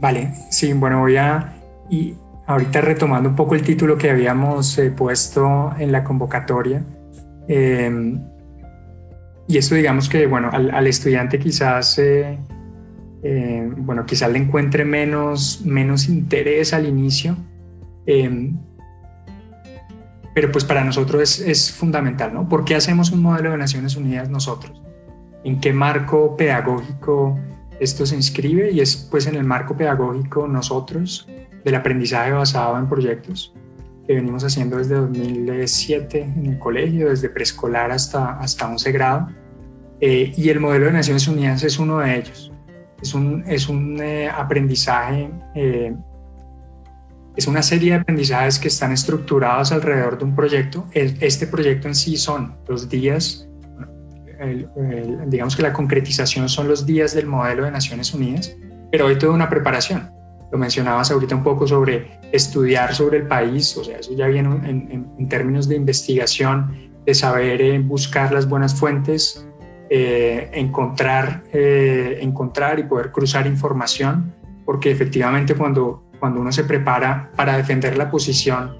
Vale, 0.00 0.32
sí, 0.50 0.72
bueno, 0.72 1.00
voy 1.00 1.16
a... 1.16 1.54
Y 1.88 2.16
ahorita 2.46 2.80
retomando 2.80 3.28
un 3.28 3.36
poco 3.36 3.54
el 3.54 3.62
título 3.62 3.96
que 3.96 4.10
habíamos 4.10 4.76
eh, 4.78 4.90
puesto 4.90 5.72
en 5.78 5.92
la 5.92 6.04
convocatoria. 6.04 6.84
Em, 7.48 8.20
y 9.46 9.58
esto 9.58 9.74
digamos 9.74 10.08
que, 10.08 10.26
bueno, 10.26 10.50
al, 10.52 10.86
estudiante 10.86 11.38
quizás, 11.38 12.00
eh, 13.26 13.72
bueno, 13.78 14.04
quizás 14.04 14.30
le 14.30 14.38
encuentre 14.38 14.84
menos, 14.84 15.62
menos 15.64 16.08
interés 16.10 16.74
al 16.74 16.86
inicio, 16.86 17.36
em, 18.04 18.54
pero 20.34 20.52
pues 20.52 20.62
para 20.64 20.84
nosotros 20.84 21.22
es, 21.22 21.40
es, 21.40 21.72
fundamental, 21.72 22.34
¿no? 22.34 22.46
¿Por 22.48 22.66
qué 22.66 22.74
hacemos 22.74 23.10
un 23.12 23.22
modelo 23.22 23.52
de 23.52 23.56
Naciones 23.56 23.96
Unidas 23.96 24.28
nosotros? 24.28 24.82
¿En 25.42 25.58
qué 25.58 25.72
marco 25.72 26.36
pedagógico 26.36 27.38
esto 27.80 28.04
se 28.04 28.14
inscribe? 28.14 28.70
Y 28.72 28.80
es 28.80 29.08
pues 29.10 29.26
en 29.26 29.36
el 29.36 29.44
marco 29.44 29.74
pedagógico 29.74 30.46
nosotros 30.46 31.26
del 31.64 31.74
aprendizaje 31.76 32.32
basado 32.32 32.78
en 32.78 32.88
proyectos 32.90 33.54
que 34.06 34.16
venimos 34.16 34.44
haciendo 34.44 34.76
desde 34.76 34.96
2007 34.96 36.20
en 36.20 36.46
el 36.46 36.58
colegio, 36.58 37.08
desde 37.08 37.30
preescolar 37.30 37.90
hasta, 37.90 38.38
hasta 38.38 38.68
11 38.68 38.92
grado. 38.92 39.28
Eh, 40.00 40.34
y 40.36 40.50
el 40.50 40.60
modelo 40.60 40.86
de 40.86 40.92
Naciones 40.92 41.26
Unidas 41.26 41.62
es 41.62 41.78
uno 41.78 42.00
de 42.00 42.18
ellos. 42.18 42.53
Es 43.04 43.12
un, 43.12 43.44
es 43.46 43.68
un 43.68 44.00
eh, 44.00 44.30
aprendizaje 44.30 45.30
eh, 45.54 45.94
es 47.36 47.46
una 47.46 47.62
serie 47.62 47.90
de 47.90 47.96
aprendizajes 47.98 48.58
que 48.58 48.68
están 48.68 48.92
estructurados 48.92 49.72
alrededor 49.72 50.16
de 50.16 50.24
un 50.24 50.34
proyecto. 50.34 50.86
Este 50.92 51.46
proyecto 51.46 51.88
en 51.88 51.94
sí 51.94 52.16
son 52.16 52.56
los 52.68 52.88
días, 52.88 53.48
digamos 55.26 55.56
que 55.56 55.62
la 55.62 55.72
concretización 55.72 56.48
son 56.48 56.68
los 56.68 56.86
días 56.86 57.12
del 57.12 57.26
modelo 57.26 57.64
de 57.64 57.72
Naciones 57.72 58.14
Unidas, 58.14 58.56
pero 58.90 59.08
hay 59.08 59.18
toda 59.18 59.32
una 59.32 59.50
preparación. 59.50 60.12
Lo 60.52 60.58
mencionabas 60.58 61.10
ahorita 61.10 61.34
un 61.34 61.42
poco 61.42 61.66
sobre 61.66 62.20
estudiar 62.30 62.94
sobre 62.94 63.18
el 63.18 63.26
país, 63.26 63.76
o 63.76 63.82
sea, 63.82 63.98
eso 63.98 64.14
ya 64.14 64.28
viene 64.28 64.48
en, 64.68 65.28
términos 65.28 65.68
de 65.68 65.74
investigación, 65.74 66.92
de 67.04 67.14
saber 67.14 67.60
eh, 67.60 67.78
buscar 67.80 68.32
las 68.32 68.48
buenas 68.48 68.74
fuentes, 68.74 69.44
eh, 69.90 70.50
encontrar, 70.54 71.44
eh, 71.52 72.18
encontrar 72.20 72.78
y 72.78 72.84
poder 72.84 73.10
cruzar 73.12 73.46
información, 73.46 74.34
porque 74.64 74.90
efectivamente 74.90 75.54
cuando 75.54 76.04
cuando 76.24 76.40
uno 76.40 76.52
se 76.52 76.64
prepara 76.64 77.30
para 77.36 77.54
defender 77.58 77.98
la 77.98 78.10
posición 78.10 78.78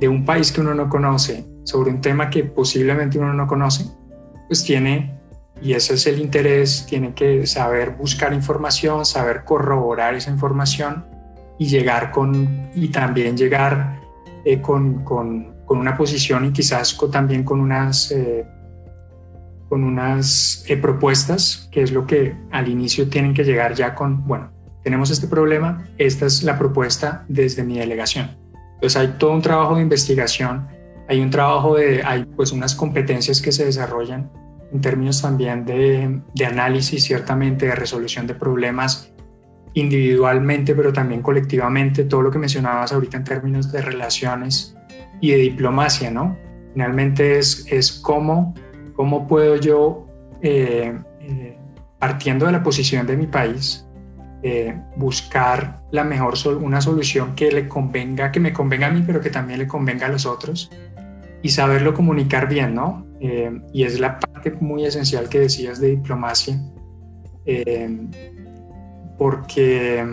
de 0.00 0.08
un 0.08 0.24
país 0.24 0.50
que 0.50 0.62
uno 0.62 0.72
no 0.72 0.88
conoce 0.88 1.44
sobre 1.62 1.90
un 1.90 2.00
tema 2.00 2.30
que 2.30 2.44
posiblemente 2.44 3.18
uno 3.18 3.34
no 3.34 3.46
conoce, 3.46 3.84
pues 4.48 4.64
tiene, 4.64 5.20
y 5.60 5.74
ese 5.74 5.92
es 5.92 6.06
el 6.06 6.18
interés, 6.18 6.86
tiene 6.88 7.12
que 7.12 7.46
saber 7.46 7.90
buscar 7.90 8.32
información, 8.32 9.04
saber 9.04 9.44
corroborar 9.44 10.14
esa 10.14 10.30
información 10.30 11.04
y 11.58 11.66
llegar 11.66 12.12
con, 12.12 12.70
y 12.74 12.88
también 12.88 13.36
llegar 13.36 14.00
eh, 14.46 14.62
con, 14.62 15.04
con, 15.04 15.54
con, 15.66 15.76
una 15.76 15.98
posición 15.98 16.46
y 16.46 16.52
quizás 16.52 16.96
también 17.12 17.44
con 17.44 17.60
unas, 17.60 18.10
con 19.76 19.84
unas 19.84 20.64
eh, 20.68 20.78
propuestas, 20.78 21.68
que 21.70 21.82
es 21.82 21.92
lo 21.92 22.06
que 22.06 22.34
al 22.50 22.66
inicio 22.66 23.10
tienen 23.10 23.34
que 23.34 23.44
llegar 23.44 23.74
ya 23.74 23.94
con, 23.94 24.26
bueno, 24.26 24.50
tenemos 24.82 25.10
este 25.10 25.26
problema, 25.26 25.86
esta 25.98 26.24
es 26.24 26.42
la 26.44 26.58
propuesta 26.58 27.26
desde 27.28 27.62
mi 27.62 27.76
delegación. 27.76 28.38
Entonces 28.76 28.96
hay 28.96 29.08
todo 29.18 29.32
un 29.32 29.42
trabajo 29.42 29.76
de 29.76 29.82
investigación, 29.82 30.66
hay 31.10 31.20
un 31.20 31.28
trabajo 31.28 31.76
de, 31.76 32.02
hay 32.02 32.24
pues 32.24 32.52
unas 32.52 32.74
competencias 32.74 33.42
que 33.42 33.52
se 33.52 33.66
desarrollan 33.66 34.30
en 34.72 34.80
términos 34.80 35.20
también 35.20 35.66
de, 35.66 36.22
de 36.34 36.46
análisis, 36.46 37.04
ciertamente, 37.04 37.66
de 37.66 37.74
resolución 37.74 38.26
de 38.26 38.34
problemas 38.34 39.12
individualmente, 39.74 40.74
pero 40.74 40.90
también 40.90 41.20
colectivamente, 41.20 42.04
todo 42.04 42.22
lo 42.22 42.30
que 42.30 42.38
mencionabas 42.38 42.94
ahorita 42.94 43.18
en 43.18 43.24
términos 43.24 43.70
de 43.72 43.82
relaciones 43.82 44.74
y 45.20 45.32
de 45.32 45.36
diplomacia, 45.36 46.10
¿no? 46.10 46.34
Finalmente 46.72 47.38
es, 47.38 47.66
es 47.70 47.92
cómo, 47.92 48.54
cómo 48.96 49.28
puedo 49.28 49.56
yo, 49.56 50.06
eh, 50.42 50.98
eh, 51.20 51.58
partiendo 51.98 52.46
de 52.46 52.52
la 52.52 52.62
posición 52.62 53.06
de 53.06 53.16
mi 53.16 53.26
país, 53.26 53.86
eh, 54.42 54.74
buscar 54.96 55.82
la 55.92 56.02
mejor 56.02 56.34
una 56.60 56.80
solución 56.80 57.34
que 57.34 57.52
le 57.52 57.68
convenga, 57.68 58.32
que 58.32 58.40
me 58.40 58.52
convenga 58.52 58.88
a 58.88 58.90
mí, 58.90 59.02
pero 59.06 59.20
que 59.20 59.30
también 59.30 59.58
le 59.58 59.66
convenga 59.66 60.06
a 60.06 60.08
los 60.08 60.26
otros 60.26 60.70
y 61.42 61.50
saberlo 61.50 61.94
comunicar 61.94 62.48
bien, 62.48 62.74
¿no? 62.74 63.06
Y 63.72 63.84
es 63.84 63.98
la 63.98 64.20
parte 64.20 64.52
muy 64.60 64.84
esencial 64.84 65.28
que 65.28 65.40
decías 65.40 65.80
de 65.80 65.88
diplomacia, 65.88 66.60
porque, 69.18 70.04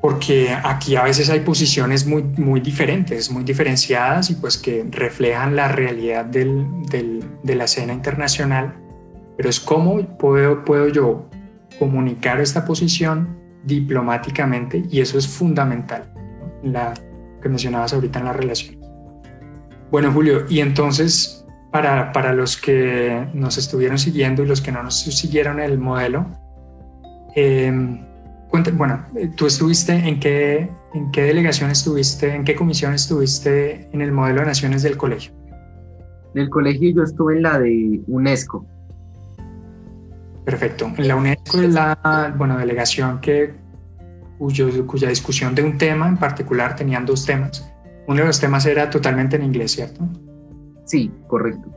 porque 0.00 0.56
aquí 0.62 0.96
a 0.96 1.02
veces 1.02 1.30
hay 1.30 1.40
posiciones 1.40 2.06
muy, 2.06 2.22
muy 2.22 2.60
diferentes, 2.60 3.30
muy 3.30 3.44
diferenciadas 3.44 4.30
y 4.30 4.34
pues 4.34 4.56
que 4.58 4.86
reflejan 4.90 5.56
la 5.56 5.68
realidad 5.68 6.24
de 6.24 7.54
la 7.54 7.64
escena 7.64 7.92
internacional, 7.92 8.74
pero 9.36 9.48
es 9.48 9.58
cómo 9.60 10.00
puedo, 10.18 10.64
puedo 10.64 10.88
yo 10.88 11.28
comunicar 11.78 12.40
esta 12.40 12.64
posición 12.64 13.36
diplomáticamente 13.64 14.84
y 14.90 15.00
eso 15.00 15.18
es 15.18 15.26
fundamental, 15.26 16.04
la 16.62 16.94
que 17.42 17.48
mencionabas 17.48 17.92
ahorita 17.92 18.20
en 18.20 18.24
la 18.26 18.32
relación. 18.32 18.76
Bueno, 19.90 20.12
Julio, 20.12 20.46
y 20.48 20.60
entonces 20.60 21.44
para, 21.72 22.12
para, 22.12 22.32
los 22.32 22.56
que 22.56 23.28
nos 23.34 23.58
estuvieron 23.58 23.98
siguiendo 23.98 24.42
y 24.42 24.46
los 24.46 24.60
que 24.60 24.72
no 24.72 24.82
nos 24.82 25.00
siguieron 25.00 25.60
el 25.60 25.78
modelo, 25.78 26.26
eh, 27.34 28.05
bueno, 28.74 29.04
tú 29.36 29.46
estuviste 29.46 29.92
en 29.92 30.20
qué, 30.20 30.70
en 30.94 31.10
qué 31.10 31.22
delegación 31.22 31.70
estuviste, 31.70 32.34
en 32.34 32.44
qué 32.44 32.54
comisión 32.54 32.94
estuviste 32.94 33.88
en 33.92 34.00
el 34.00 34.12
modelo 34.12 34.40
de 34.40 34.46
naciones 34.46 34.82
del 34.82 34.96
colegio. 34.96 35.32
Del 36.34 36.50
colegio 36.50 36.90
yo 36.94 37.02
estuve 37.02 37.36
en 37.36 37.42
la 37.42 37.58
de 37.58 38.00
UNESCO, 38.06 38.66
Perfecto. 40.46 40.92
La 40.98 41.16
UNESCO 41.16 41.60
es 41.60 41.74
la 41.74 42.32
bueno, 42.38 42.56
delegación 42.56 43.20
que, 43.20 43.52
cuyo, 44.38 44.86
cuya 44.86 45.08
discusión 45.08 45.56
de 45.56 45.64
un 45.64 45.76
tema 45.76 46.06
en 46.06 46.16
particular 46.16 46.76
tenían 46.76 47.04
dos 47.04 47.26
temas. 47.26 47.68
Uno 48.06 48.20
de 48.20 48.26
los 48.26 48.38
temas 48.38 48.64
era 48.64 48.88
totalmente 48.88 49.34
en 49.34 49.42
inglés, 49.42 49.72
¿cierto? 49.72 50.08
Sí, 50.84 51.10
correcto. 51.26 51.68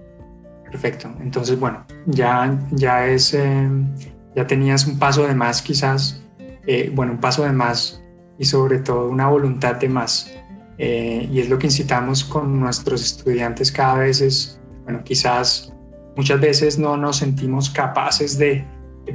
Perfecto. 0.66 1.10
Entonces, 1.20 1.60
bueno, 1.60 1.84
ya, 2.06 2.60
ya 2.70 3.08
es, 3.08 3.34
em, 3.34 3.88
ya 4.36 4.46
tenías 4.46 4.86
un 4.86 5.00
paso 5.00 5.26
de 5.26 5.34
más 5.34 5.64
quizás, 5.64 6.24
eh, 6.68 6.92
bueno, 6.94 7.14
un 7.14 7.20
paso 7.20 7.44
de 7.44 7.52
más 7.52 8.04
y 8.38 8.46
sobre 8.46 8.80
todo 8.80 9.10
una 9.10 9.28
voluntad 9.28 9.76
de 9.76 9.90
más. 9.90 10.32
Eh, 10.78 11.28
y 11.32 11.40
es 11.40 11.50
lo 11.50 11.60
que 11.60 11.68
incitamos 11.68 12.24
con 12.24 12.60
nuestros 12.60 13.04
estudiantes 13.04 13.72
cada 13.72 13.96
vez 13.96 14.22
es, 14.22 14.62
bueno, 14.84 15.04
quizás 15.04 15.74
muchas 16.16 16.40
veces 16.40 16.80
no 16.80 16.96
nos 16.96 17.18
sentimos 17.18 17.70
capaces 17.70 18.38
de, 18.38 18.66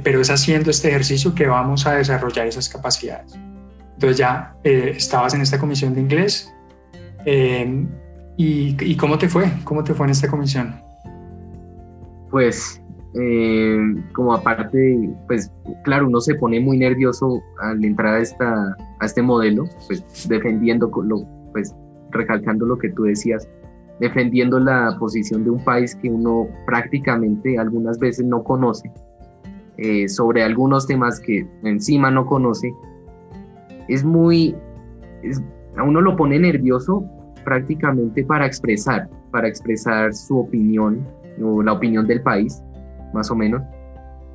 pero 0.03 0.21
es 0.21 0.29
haciendo 0.29 0.69
este 0.69 0.89
ejercicio 0.89 1.33
que 1.33 1.47
vamos 1.47 1.87
a 1.87 1.93
desarrollar 1.93 2.47
esas 2.47 2.69
capacidades. 2.69 3.33
Entonces 3.93 4.17
ya 4.17 4.55
eh, 4.63 4.93
estabas 4.95 5.33
en 5.33 5.41
esta 5.41 5.57
comisión 5.59 5.95
de 5.95 6.01
inglés. 6.01 6.53
Em, 7.25 7.89
y, 8.37 8.75
¿Y 8.83 8.95
cómo 8.97 9.17
te 9.17 9.29
fue? 9.29 9.51
¿Cómo 9.63 9.83
te 9.83 9.93
fue 9.93 10.05
en 10.05 10.11
esta 10.11 10.27
comisión? 10.27 10.85
pues 12.35 12.81
eh, 13.17 13.79
como 14.13 14.33
aparte, 14.33 15.09
pues 15.27 15.51
claro, 15.83 16.07
uno 16.07 16.19
se 16.19 16.35
pone 16.35 16.59
muy 16.59 16.77
nervioso 16.77 17.41
al 17.61 17.83
entrar 17.83 18.15
a, 18.15 18.19
esta, 18.19 18.75
a 18.99 19.05
este 19.05 19.21
modelo, 19.21 19.65
pues 19.87 20.27
defendiendo, 20.27 20.91
lo, 21.03 21.25
pues 21.53 21.73
recalcando 22.11 22.65
lo 22.65 22.77
que 22.77 22.89
tú 22.89 23.03
decías, 23.03 23.47
defendiendo 24.01 24.59
la 24.59 24.97
posición 24.99 25.45
de 25.45 25.51
un 25.51 25.63
país 25.63 25.95
que 25.95 26.09
uno 26.09 26.47
prácticamente 26.65 27.57
algunas 27.57 27.97
veces 27.99 28.25
no 28.25 28.43
conoce, 28.43 28.91
eh, 29.77 30.09
sobre 30.09 30.43
algunos 30.43 30.85
temas 30.85 31.19
que 31.21 31.47
encima 31.63 32.11
no 32.11 32.25
conoce, 32.25 32.73
es 33.87 34.03
muy, 34.03 34.55
a 35.77 35.83
uno 35.83 36.01
lo 36.01 36.17
pone 36.17 36.37
nervioso 36.37 37.05
prácticamente 37.45 38.25
para 38.25 38.45
expresar, 38.45 39.07
para 39.31 39.47
expresar 39.47 40.13
su 40.13 40.39
opinión, 40.39 41.07
o 41.41 41.61
la 41.61 41.73
opinión 41.73 42.07
del 42.07 42.21
país, 42.21 42.61
más 43.15 43.31
o 43.31 43.35
menos. 43.35 43.63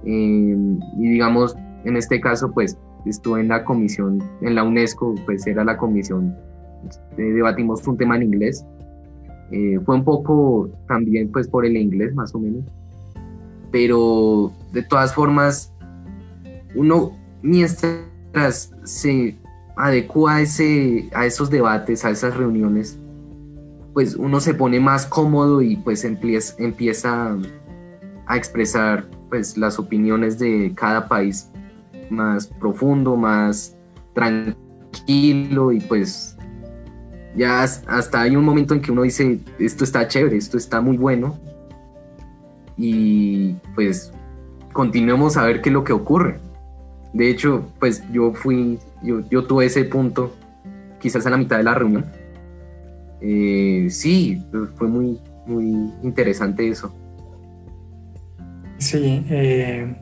Eh, 0.04 0.56
y 0.98 1.08
digamos, 1.08 1.56
en 1.84 1.96
este 1.96 2.20
caso, 2.20 2.50
pues 2.50 2.76
estuve 3.06 3.40
en 3.40 3.48
la 3.48 3.64
comisión, 3.64 4.22
en 4.40 4.54
la 4.56 4.64
UNESCO, 4.64 5.14
pues 5.24 5.46
era 5.46 5.64
la 5.64 5.76
comisión, 5.76 6.36
eh, 7.16 7.22
debatimos 7.22 7.86
un 7.86 7.96
tema 7.96 8.16
en 8.16 8.24
inglés. 8.24 8.66
Eh, 9.52 9.78
fue 9.84 9.96
un 9.96 10.04
poco 10.04 10.70
también 10.86 11.30
pues 11.30 11.48
por 11.48 11.66
el 11.66 11.76
inglés, 11.76 12.14
más 12.14 12.34
o 12.34 12.38
menos. 12.38 12.64
Pero 13.70 14.52
de 14.72 14.82
todas 14.82 15.14
formas, 15.14 15.72
uno 16.74 17.12
mientras 17.42 18.72
se 18.84 19.36
adecua 19.76 20.36
a, 20.36 20.40
ese, 20.42 21.08
a 21.14 21.26
esos 21.26 21.50
debates, 21.50 22.04
a 22.04 22.10
esas 22.10 22.36
reuniones, 22.36 22.98
pues 23.92 24.14
uno 24.14 24.40
se 24.40 24.54
pone 24.54 24.78
más 24.78 25.06
cómodo 25.06 25.62
y 25.62 25.76
pues 25.76 26.04
empieza, 26.04 26.54
empieza 26.58 27.36
a 28.30 28.36
expresar 28.36 29.06
pues 29.28 29.56
las 29.56 29.78
opiniones 29.78 30.38
de 30.38 30.72
cada 30.74 31.08
país 31.08 31.50
más 32.10 32.46
profundo, 32.46 33.16
más 33.16 33.76
tranquilo 34.14 35.72
y 35.72 35.80
pues 35.80 36.36
ya 37.36 37.62
hasta 37.62 38.20
hay 38.20 38.36
un 38.36 38.44
momento 38.44 38.74
en 38.74 38.80
que 38.80 38.92
uno 38.92 39.02
dice 39.02 39.40
esto 39.58 39.84
está 39.84 40.06
chévere, 40.08 40.36
esto 40.36 40.56
está 40.56 40.80
muy 40.80 40.96
bueno 40.96 41.38
y 42.76 43.54
pues 43.74 44.12
continuemos 44.72 45.36
a 45.36 45.44
ver 45.44 45.60
qué 45.60 45.68
es 45.68 45.72
lo 45.72 45.84
que 45.84 45.92
ocurre. 45.92 46.38
De 47.12 47.28
hecho, 47.28 47.66
pues 47.80 48.04
yo 48.12 48.32
fui, 48.32 48.78
yo, 49.02 49.20
yo 49.28 49.44
tuve 49.44 49.66
ese 49.66 49.84
punto 49.84 50.32
quizás 51.00 51.26
a 51.26 51.30
la 51.30 51.36
mitad 51.36 51.56
de 51.56 51.64
la 51.64 51.74
reunión 51.74 52.04
eh, 53.20 53.88
sí, 53.90 54.42
fue 54.76 54.88
muy, 54.88 55.20
muy 55.46 55.92
interesante 56.02 56.68
eso. 56.68 56.94
Sí, 58.80 59.24
eh, 59.30 59.94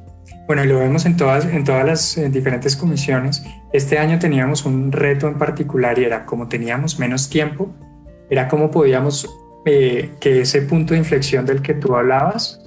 bueno, 0.47 0.65
lo 0.65 0.79
vemos 0.79 1.05
en 1.05 1.17
todas, 1.17 1.45
en 1.45 1.65
todas 1.65 1.85
las 1.85 2.17
eh, 2.17 2.31
diferentes 2.31 2.75
comisiones. 2.75 3.45
Este 3.75 3.99
año 3.99 4.19
teníamos 4.19 4.65
un 4.65 4.91
reto 4.91 5.29
en 5.29 5.37
particular 5.37 5.99
y 5.99 6.05
era 6.05 6.25
como 6.25 6.49
teníamos 6.49 6.99
menos 6.99 7.29
tiempo, 7.29 7.71
era 8.31 8.49
cómo 8.49 8.71
podíamos 8.71 9.29
que 9.65 10.41
ese 10.41 10.63
punto 10.63 10.95
de 10.95 11.01
inflexión 11.01 11.45
del 11.45 11.61
que 11.61 11.75
tú 11.75 11.95
hablabas 11.95 12.59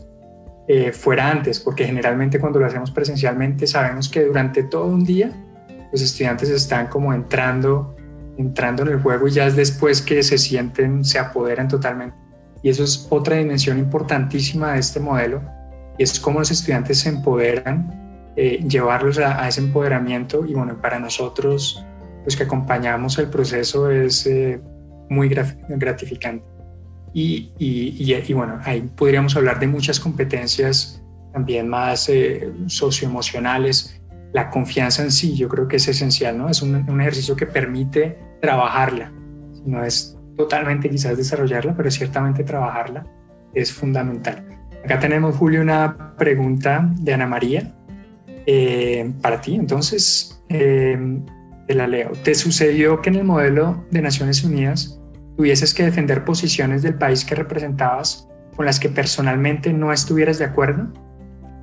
fuera 0.94 1.32
antes, 1.32 1.60
porque 1.60 1.84
generalmente 1.84 2.40
cuando 2.40 2.60
lo 2.60 2.68
hacemos 2.68 2.92
presencialmente 2.92 3.66
sabemos 3.66 4.08
que 4.08 4.24
durante 4.24 4.62
todo 4.62 4.86
un 4.86 5.04
día 5.04 5.32
los 5.92 6.00
estudiantes 6.00 6.50
están 6.50 6.88
como 6.88 7.12
entrando 7.12 7.96
entrando 8.38 8.84
en 8.84 8.90
el 8.90 9.02
juego 9.02 9.28
y 9.28 9.32
ya 9.32 9.48
es 9.48 9.56
después 9.56 10.02
que 10.02 10.22
se 10.24 10.38
sienten, 10.38 11.04
se 11.04 11.20
apoderan 11.20 11.68
totalmente. 11.68 12.16
Y 12.64 12.70
eso 12.70 12.84
es 12.84 13.08
otra 13.10 13.38
dimensión 13.38 13.80
importantísima 13.80 14.74
de 14.74 14.80
este 14.80 15.00
modelo, 15.00 15.42
y 15.98 16.04
es 16.04 16.20
cómo 16.20 16.40
los 16.40 16.52
estudiantes 16.52 17.00
se 17.00 17.10
empoderan, 17.10 18.34
eh, 18.36 18.64
llevarlos 18.68 19.18
a, 19.20 19.48
ese 19.48 19.62
empoderamiento 19.62 20.46
y 20.46 20.54
bueno, 20.54 20.80
para 20.82 21.00
nosotros, 21.00 21.86
los 22.26 22.36
que 22.36 22.44
acompañamos 22.44 23.18
el 23.18 23.28
proceso, 23.28 23.90
es 23.90 24.26
eh, 24.26 24.62
muy 25.10 25.30
gratificante. 25.30 26.46
Y, 27.14 27.52
y, 27.60 28.34
bueno, 28.34 28.60
ahí 28.64 28.90
podríamos 28.96 29.36
hablar 29.36 29.60
de 29.60 29.68
muchas 29.68 30.00
competencias 30.00 31.04
también 31.34 31.68
más 31.68 32.08
eh, 32.08 32.50
socioemocionales, 32.68 34.02
la 34.32 34.50
confianza 34.50 35.04
en 35.04 35.12
sí, 35.12 35.36
yo 35.36 35.50
creo 35.50 35.68
que 35.68 35.76
es 35.76 35.88
esencial, 35.90 36.38
¿no? 36.38 36.48
Es 36.48 36.62
un 36.62 37.02
ejercicio 37.02 37.36
que 37.36 37.46
permite 37.46 38.18
trabajarla. 38.42 39.12
No 39.66 39.84
es 39.84 40.18
totalmente 40.38 40.90
quizás 40.90 41.18
desarrollarla, 41.18 41.76
pero 41.76 41.92
ciertamente 41.92 42.44
trabajarla 42.44 43.06
es 43.54 43.72
fundamental. 43.72 44.51
Acá 44.84 45.00
tenemos, 45.00 45.36
Julio, 45.36 45.62
una 45.62 46.16
pregunta 46.18 46.90
de 47.00 47.14
Ana 47.14 47.28
María 47.28 47.72
eh, 48.46 49.12
para 49.22 49.42
ti. 49.42 49.56
Entonces, 49.56 50.42
eh, 50.50 50.98
te 51.68 51.76
la 51.76 51.88
leo. 51.88 52.12
¿Te 52.24 52.36
sucedió 52.36 53.02
que 53.02 53.10
en 53.10 53.16
el 53.16 53.24
modelo 53.24 53.86
de 53.92 54.02
Naciones 54.02 54.44
Unidas 54.44 55.00
tuvieses 55.38 55.74
que 55.74 55.84
defender 55.84 56.26
posiciones 56.26 56.82
del 56.82 56.96
país 56.96 57.24
que 57.24 57.36
representabas 57.36 58.28
con 58.56 58.66
las 58.66 58.80
que 58.80 58.90
personalmente 58.90 59.72
no 59.72 59.94
estuvieras 59.94 60.40
de 60.40 60.46
acuerdo? 60.46 60.92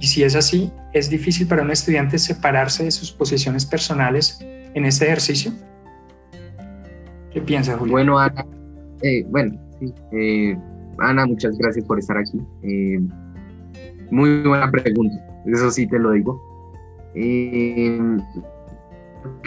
Y 0.01 0.07
si 0.07 0.23
es 0.23 0.37
así, 0.37 0.73
¿es 0.93 1.11
difícil 1.11 1.49
para 1.49 1.63
un 1.63 1.71
estudiante 1.71 2.19
separarse 2.19 2.85
de 2.85 2.91
sus 2.93 3.11
posiciones 3.11 3.67
personales 3.67 4.39
en 4.75 4.85
este 4.85 5.07
ejercicio? 5.07 5.53
¿Qué 7.33 7.41
piensas, 7.41 7.77
Julio? 7.79 7.93
Bueno, 7.93 8.19
Ana, 8.19 8.47
eh, 9.03 9.25
bueno, 9.29 9.59
sí, 9.81 9.93
eh, 10.13 10.57
Ana, 10.99 11.27
muchas 11.27 11.57
gracias 11.59 11.85
por 11.85 11.99
estar 11.99 12.17
aquí. 12.17 12.41
Eh, 12.63 13.01
muy 14.11 14.43
buena 14.43 14.71
pregunta, 14.71 15.17
eso 15.47 15.71
sí 15.71 15.87
te 15.87 15.99
lo 15.99 16.13
digo. 16.13 16.41
que 17.15 18.19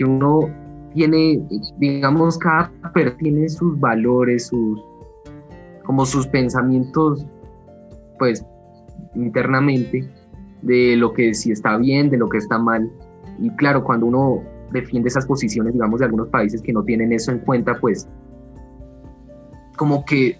uno 0.05 0.49
tiene, 0.93 1.41
digamos, 1.77 2.37
cada 2.37 2.71
persona 2.93 3.17
tiene 3.17 3.49
sus 3.49 3.79
valores, 3.79 4.47
sus, 4.47 4.83
como 5.85 6.05
sus 6.05 6.27
pensamientos, 6.27 7.25
pues, 8.19 8.45
internamente 9.15 10.07
de 10.61 10.95
lo 10.95 11.13
que 11.13 11.33
si 11.33 11.51
está 11.51 11.77
bien, 11.77 12.09
de 12.09 12.17
lo 12.17 12.29
que 12.29 12.37
está 12.37 12.57
mal. 12.57 12.89
Y 13.39 13.49
claro, 13.51 13.83
cuando 13.83 14.05
uno 14.05 14.43
defiende 14.71 15.09
esas 15.09 15.25
posiciones, 15.25 15.73
digamos, 15.73 15.99
de 15.99 16.05
algunos 16.05 16.29
países 16.29 16.61
que 16.61 16.73
no 16.73 16.83
tienen 16.83 17.11
eso 17.11 17.31
en 17.31 17.39
cuenta, 17.39 17.79
pues 17.79 18.07
como 19.77 20.05
que 20.05 20.37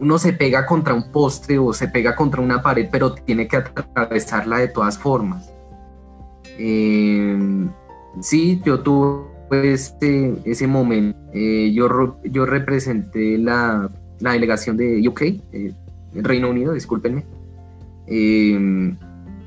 uno 0.00 0.18
se 0.18 0.32
pega 0.32 0.66
contra 0.66 0.94
un 0.94 1.10
poste 1.10 1.58
o 1.58 1.72
se 1.72 1.88
pega 1.88 2.14
contra 2.14 2.40
una 2.40 2.62
pared, 2.62 2.88
pero 2.90 3.14
tiene 3.14 3.48
que 3.48 3.56
atravesarla 3.56 4.58
de 4.58 4.68
todas 4.68 4.98
formas. 4.98 5.52
Eh, 6.58 7.68
sí, 8.20 8.60
yo 8.64 8.80
tuve 8.80 9.24
este, 9.50 10.34
ese 10.44 10.66
momento. 10.66 11.18
Eh, 11.32 11.72
yo, 11.74 12.18
yo 12.24 12.46
representé 12.46 13.38
la, 13.38 13.90
la, 14.20 14.32
delegación 14.32 14.76
de 14.76 15.06
UK, 15.08 15.22
eh, 15.22 15.74
Reino 16.14 16.50
Unido, 16.50 16.72
discúlpenme. 16.72 17.24
Eh, 18.06 18.94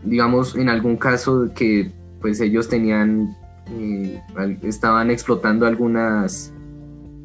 digamos, 0.03 0.55
en 0.55 0.69
algún 0.69 0.97
caso 0.97 1.49
que 1.53 1.91
pues 2.21 2.39
ellos 2.41 2.67
tenían, 2.67 3.35
estaban 4.63 5.11
explotando 5.11 5.65
algunas 5.67 6.53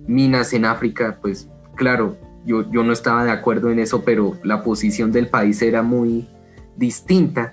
minas 0.06 0.52
en 0.52 0.64
África, 0.64 1.18
pues 1.20 1.48
claro, 1.76 2.16
yo, 2.44 2.70
yo 2.70 2.83
no 2.83 2.92
estaba 2.92 3.24
de 3.24 3.31
acuerdo 3.31 3.70
en 3.70 3.78
eso, 3.78 4.05
pero 4.05 4.37
la 4.42 4.62
posición 4.62 5.12
del 5.12 5.28
país 5.28 5.62
era 5.62 5.83
muy 5.83 6.28
distinta. 6.76 7.52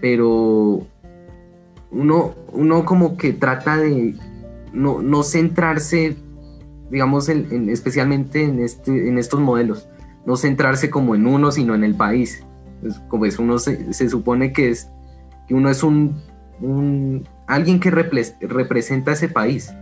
Pero 0.00 0.86
uno, 1.90 2.34
uno 2.52 2.84
como 2.84 3.16
que 3.16 3.32
trata 3.32 3.78
de 3.78 4.14
no, 4.72 5.00
no 5.02 5.22
centrarse, 5.22 6.16
digamos, 6.90 7.28
en, 7.28 7.68
especialmente 7.70 8.44
en, 8.44 8.60
este, 8.60 9.08
en 9.08 9.18
estos 9.18 9.40
modelos, 9.40 9.88
no 10.26 10.36
centrarse 10.36 10.90
como 10.90 11.14
en 11.14 11.26
uno, 11.26 11.50
sino 11.50 11.74
en 11.74 11.84
el 11.84 11.94
país. 11.94 12.44
Como 13.08 13.24
es 13.24 13.38
uno 13.38 13.58
se, 13.58 14.08
supone 14.10 14.52
que 14.52 14.70
es 14.70 14.90
uno 15.48 15.70
es 15.70 15.82
un, 15.82 16.20
alguien 17.46 17.80
que 17.80 17.90
representa 17.90 19.12
ese 19.12 19.28
país 19.28 19.72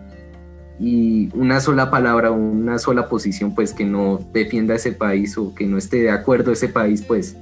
y 0.82 1.30
una 1.34 1.60
sola 1.60 1.92
palabra 1.92 2.32
una 2.32 2.76
sola 2.76 3.08
posición 3.08 3.54
pues 3.54 3.72
que 3.72 3.84
no 3.84 4.18
defienda 4.32 4.74
ese 4.74 4.90
país 4.90 5.38
o 5.38 5.54
que 5.54 5.64
no 5.64 5.78
esté 5.78 6.02
de 6.02 6.10
acuerdo 6.10 6.50
ese 6.50 6.68
país 6.68 7.02
pues 7.02 7.36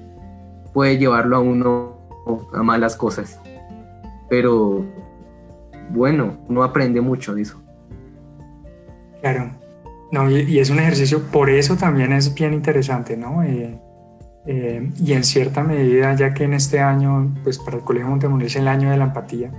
puede 0.74 0.98
llevarlo 0.98 1.36
a 1.36 1.40
uno 1.40 1.96
a 2.52 2.62
malas 2.62 2.96
cosas. 2.96 3.40
Pero 4.28 4.84
bueno, 5.90 6.36
uno 6.48 6.62
aprende 6.62 7.00
mucho 7.00 7.34
de 7.34 7.42
eso. 7.42 7.60
Claro, 9.22 9.52
no, 10.12 10.30
y, 10.30 10.58
es 10.58 10.68
un 10.68 10.78
ejercicio, 10.78 11.22
por 11.30 11.48
eso 11.50 11.76
también 11.76 12.12
es 12.12 12.34
bien 12.34 12.52
interesante, 12.52 13.16
¿no? 13.16 13.42
Eh, 13.42 13.78
eh, 14.46 14.90
y 15.02 15.12
en 15.12 15.24
cierta 15.24 15.62
medida, 15.62 16.14
ya 16.14 16.32
que 16.32 16.44
en 16.44 16.54
este 16.54 16.80
año, 16.80 17.34
pues 17.42 17.58
para 17.58 17.78
el 17.78 17.84
Colegio 17.84 18.08
Montemurri 18.08 18.46
es 18.46 18.56
el 18.56 18.68
año 18.68 18.90
de 18.90 18.96
la 18.96 19.04
empatía, 19.04 19.50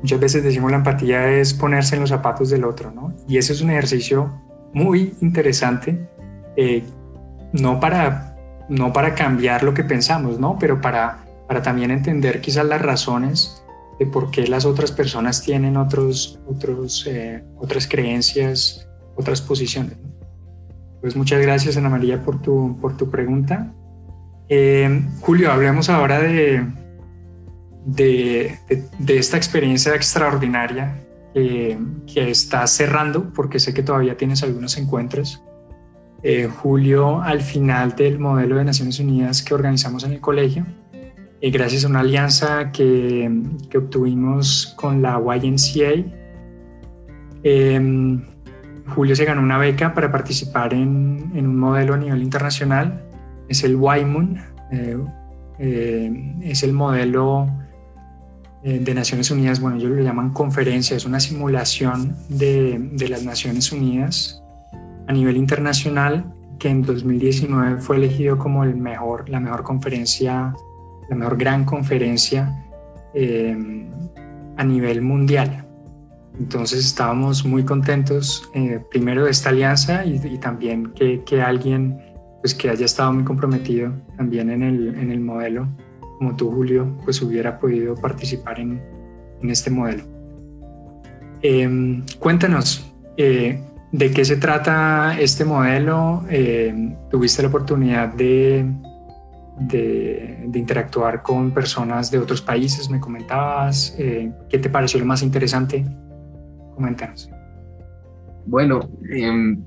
muchas 0.00 0.20
veces 0.20 0.42
decimos 0.42 0.70
la 0.70 0.78
empatía 0.78 1.30
es 1.30 1.54
ponerse 1.54 1.94
en 1.94 2.02
los 2.02 2.10
zapatos 2.10 2.50
del 2.50 2.64
otro, 2.64 2.90
¿no? 2.90 3.14
Y 3.28 3.38
ese 3.38 3.52
es 3.52 3.60
un 3.60 3.70
ejercicio 3.70 4.32
muy 4.72 5.14
interesante, 5.20 6.08
eh, 6.56 6.84
no, 7.52 7.80
para, 7.80 8.36
no 8.68 8.92
para 8.92 9.14
cambiar 9.14 9.62
lo 9.62 9.74
que 9.74 9.84
pensamos, 9.84 10.38
¿no? 10.38 10.56
Pero 10.58 10.80
para, 10.80 11.18
para 11.48 11.62
también 11.62 11.90
entender 11.90 12.40
quizás 12.40 12.64
las 12.64 12.80
razones 12.80 13.62
de 13.98 14.06
por 14.06 14.30
qué 14.30 14.46
las 14.46 14.64
otras 14.64 14.92
personas 14.92 15.42
tienen 15.42 15.76
otros, 15.76 16.40
otros, 16.46 17.06
eh, 17.06 17.44
otras 17.58 17.86
creencias, 17.86 18.88
otras 19.16 19.42
posiciones. 19.42 19.98
Pues 21.00 21.16
muchas 21.16 21.40
gracias 21.42 21.76
Ana 21.76 21.88
María 21.88 22.22
por 22.22 22.40
tu, 22.40 22.76
por 22.80 22.96
tu 22.96 23.10
pregunta. 23.10 23.72
Eh, 24.48 25.02
Julio, 25.20 25.52
hablemos 25.52 25.88
ahora 25.88 26.18
de, 26.20 26.66
de, 27.84 28.58
de, 28.98 29.18
esta 29.18 29.36
experiencia 29.36 29.94
extraordinaria 29.94 30.96
que, 31.34 31.78
estás 32.14 32.72
cerrando, 32.72 33.32
porque 33.32 33.58
sé 33.58 33.72
que 33.72 33.82
todavía 33.82 34.16
tienes 34.16 34.42
algunos 34.42 34.76
encuentros. 34.76 35.42
Eh, 36.22 36.48
Julio, 36.48 37.22
al 37.22 37.40
final 37.40 37.96
del 37.96 38.18
modelo 38.18 38.56
de 38.56 38.64
Naciones 38.64 39.00
Unidas 39.00 39.42
que 39.42 39.54
organizamos 39.54 40.04
en 40.04 40.12
el 40.12 40.20
colegio, 40.20 40.66
y 41.40 41.50
gracias 41.50 41.84
a 41.84 41.88
una 41.88 42.00
alianza 42.00 42.70
que, 42.70 43.30
que 43.70 43.78
obtuvimos 43.78 44.74
con 44.76 45.00
la 45.00 45.18
YMCA, 45.18 46.04
em, 47.42 48.22
Julio 48.94 49.16
se 49.16 49.24
ganó 49.24 49.40
una 49.40 49.56
beca 49.56 49.94
para 49.94 50.12
participar 50.12 50.74
en, 50.74 51.32
en, 51.34 51.46
un 51.46 51.56
modelo 51.56 51.94
a 51.94 51.96
nivel 51.96 52.22
internacional. 52.22 53.02
Es 53.48 53.64
el 53.64 53.72
YMUN, 53.72 54.38
eh, 54.72 54.98
eh, 55.58 56.34
es 56.42 56.62
el 56.62 56.72
modelo 56.72 57.48
eh, 57.48 57.69
de 58.62 58.94
Naciones 58.94 59.30
Unidas, 59.30 59.60
bueno, 59.60 59.78
ellos 59.78 59.90
lo 59.90 60.02
llaman 60.02 60.30
conferencia, 60.34 60.96
es 60.96 61.06
una 61.06 61.18
simulación 61.18 62.16
de, 62.28 62.78
de 62.92 63.08
las 63.08 63.24
Naciones 63.24 63.72
Unidas 63.72 64.42
a 65.08 65.12
nivel 65.12 65.36
internacional 65.36 66.32
que 66.58 66.68
en 66.68 66.82
2019 66.82 67.80
fue 67.80 67.96
elegido 67.96 68.36
como 68.36 68.64
el 68.64 68.76
mejor, 68.76 69.28
la 69.30 69.40
mejor 69.40 69.62
conferencia 69.62 70.54
la 71.10 71.16
mejor 71.16 71.36
gran 71.36 71.64
conferencia 71.64 72.64
eh, 73.14 73.56
a 74.56 74.64
nivel 74.64 75.02
mundial. 75.02 75.66
Entonces 76.38 76.86
estábamos 76.86 77.44
muy 77.44 77.64
contentos, 77.64 78.48
eh, 78.54 78.80
primero 78.90 79.24
de 79.24 79.32
esta 79.32 79.50
alianza 79.50 80.06
y, 80.06 80.38
también 80.38 80.92
que, 80.94 81.22
que, 81.24 81.42
alguien 81.42 82.00
pues, 82.40 82.54
que 82.54 82.70
haya 82.70 82.86
estado 82.86 83.12
muy 83.12 83.24
comprometido 83.24 83.92
también 84.16 84.48
en 84.50 84.62
el, 84.62 84.94
en 84.94 85.10
el 85.10 85.20
modelo, 85.20 85.68
como 86.20 86.36
tú 86.36 86.52
Julio, 86.52 86.86
pues 87.02 87.22
hubiera 87.22 87.58
podido 87.58 87.94
participar 87.94 88.60
en, 88.60 88.78
en 89.40 89.48
este 89.48 89.70
modelo. 89.70 90.04
Em, 91.40 92.04
cuéntanos, 92.18 92.92
eh, 93.16 93.58
¿de 93.90 94.10
qué 94.10 94.26
se 94.26 94.36
trata 94.36 95.18
este 95.18 95.46
modelo? 95.46 96.22
¿Tuviste 97.10 97.40
la 97.40 97.48
oportunidad 97.48 98.12
de, 98.12 98.66
de, 99.60 100.50
interactuar 100.52 101.22
con 101.22 101.52
personas 101.52 102.10
de 102.10 102.18
otros 102.18 102.42
países, 102.42 102.90
me 102.90 103.00
comentabas. 103.00 103.94
Eh, 103.98 104.30
¿Qué 104.50 104.58
te 104.58 104.68
pareció 104.68 105.00
lo 105.00 105.06
más 105.06 105.22
interesante? 105.22 105.86
Coméntanos. 106.74 107.30
Bueno, 108.44 108.90
em, 109.10 109.64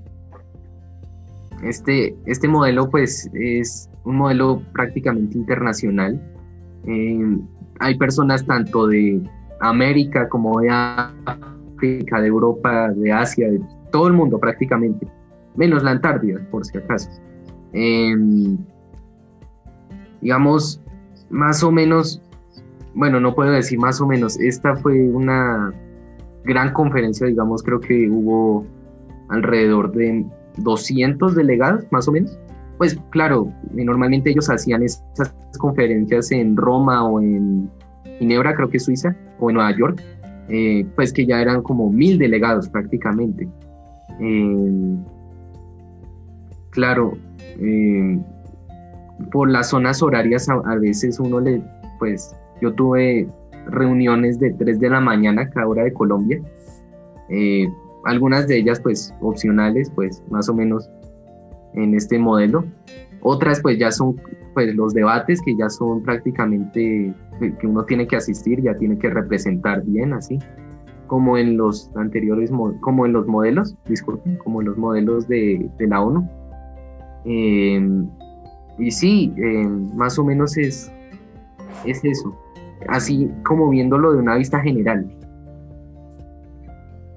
este, 1.63 2.15
este 2.27 2.47
modelo 2.47 2.91
pues 2.91 3.27
es 3.33 3.89
un 4.03 4.17
modelo 4.17 4.61
prácticamente 4.71 5.35
internacional. 5.35 6.21
Em, 6.85 7.41
hay 7.79 7.97
personas 7.97 8.45
tanto 8.45 8.87
de 8.87 9.21
América 9.59 10.27
como 10.29 10.59
de 10.59 10.69
África, 10.69 12.21
de 12.21 12.27
Europa, 12.27 12.91
de 12.91 13.11
Asia, 13.11 13.49
de 13.49 13.61
todo 13.91 14.07
el 14.07 14.13
mundo 14.13 14.39
prácticamente, 14.39 15.07
menos 15.55 15.83
la 15.83 15.91
Antártida, 15.91 16.39
por 16.51 16.65
si 16.65 16.77
acaso. 16.77 17.09
Eh, 17.73 18.15
digamos, 20.21 20.81
más 21.29 21.63
o 21.63 21.71
menos, 21.71 22.21
bueno, 22.93 23.19
no 23.19 23.35
puedo 23.35 23.51
decir 23.51 23.79
más 23.79 23.99
o 24.01 24.07
menos, 24.07 24.39
esta 24.39 24.75
fue 24.75 25.09
una 25.09 25.73
gran 26.43 26.73
conferencia, 26.73 27.27
digamos, 27.27 27.63
creo 27.63 27.79
que 27.79 28.09
hubo 28.09 28.65
alrededor 29.29 29.91
de 29.93 30.25
200 30.57 31.35
delegados, 31.35 31.85
más 31.91 32.07
o 32.07 32.11
menos. 32.11 32.37
Pues 32.83 32.99
claro, 33.11 33.49
normalmente 33.71 34.31
ellos 34.31 34.49
hacían 34.49 34.83
esas 34.83 35.33
conferencias 35.57 36.29
en 36.33 36.57
Roma 36.57 37.07
o 37.07 37.21
en 37.21 37.71
Ginebra, 38.19 38.53
creo 38.55 38.69
que 38.69 38.77
Suiza, 38.77 39.15
o 39.39 39.49
en 39.49 39.53
Nueva 39.55 39.73
York, 39.77 40.03
eh, 40.49 40.85
pues 40.97 41.13
que 41.13 41.25
ya 41.25 41.39
eran 41.39 41.63
como 41.63 41.89
mil 41.89 42.17
delegados 42.17 42.67
prácticamente. 42.67 43.47
Eh, 44.19 44.97
claro, 46.71 47.13
eh, 47.61 48.19
por 49.31 49.49
las 49.49 49.69
zonas 49.69 50.03
horarias 50.03 50.49
a, 50.49 50.75
veces 50.75 51.21
uno 51.21 51.39
le, 51.39 51.63
pues 51.99 52.35
yo 52.61 52.73
tuve 52.73 53.29
reuniones 53.67 54.41
de 54.41 54.51
3 54.51 54.77
de 54.77 54.89
la 54.89 54.99
mañana 54.99 55.49
cada 55.51 55.69
hora 55.69 55.85
de 55.85 55.93
Colombia, 55.93 56.41
eh, 57.29 57.65
algunas 58.03 58.45
de 58.49 58.57
ellas 58.57 58.81
pues 58.81 59.15
opcionales, 59.21 59.89
pues 59.95 60.21
más 60.29 60.49
o 60.49 60.53
menos 60.53 60.89
en 61.75 61.93
este 61.93 62.19
modelo, 62.19 62.65
otras 63.21 63.61
pues 63.61 63.77
ya 63.79 63.91
son 63.91 64.15
pues 64.53 64.73
los 64.75 64.93
debates 64.93 65.41
que 65.41 65.55
ya 65.55 65.69
son 65.69 66.03
prácticamente 66.03 67.13
que 67.39 67.67
uno 67.67 67.83
tiene 67.85 68.07
que 68.07 68.15
asistir, 68.15 68.61
ya 68.61 68.75
tiene 68.77 68.97
que 68.97 69.09
representar 69.09 69.83
bien 69.83 70.13
así, 70.13 70.39
como 71.07 71.37
en 71.37 71.57
los 71.57 71.91
anteriores, 71.95 72.51
como 72.79 73.05
en 73.05 73.13
los 73.13 73.27
modelos, 73.27 73.75
disculpen, 73.87 74.37
como 74.37 74.61
en 74.61 74.67
los 74.67 74.77
modelos 74.77 75.27
de, 75.27 75.69
de 75.77 75.87
la 75.87 76.01
ONU. 76.01 76.29
Eh, 77.25 78.05
y 78.79 78.91
sí, 78.91 79.33
eh, 79.37 79.67
más 79.95 80.17
o 80.17 80.23
menos 80.23 80.57
es, 80.57 80.91
es 81.85 82.03
eso, 82.03 82.35
así 82.87 83.29
como 83.45 83.69
viéndolo 83.69 84.13
de 84.13 84.19
una 84.19 84.35
vista 84.35 84.59
general. 84.59 85.05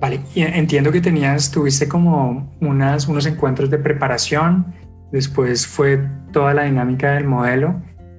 Vale, 0.07 0.21
entiendo 0.37 0.93
que 0.93 1.01
tenías, 1.01 1.51
tuviste 1.51 1.89
como 1.89 2.49
unas, 2.61 3.09
unos 3.09 3.27
encuentros 3.27 3.71
de 3.71 3.79
preparación, 3.79 4.73
después 5.11 5.67
fue 5.67 5.99
toda 6.31 6.55
la 6.55 6.63
dinámica 6.63 7.15
del 7.15 7.25
modelo 7.25 7.75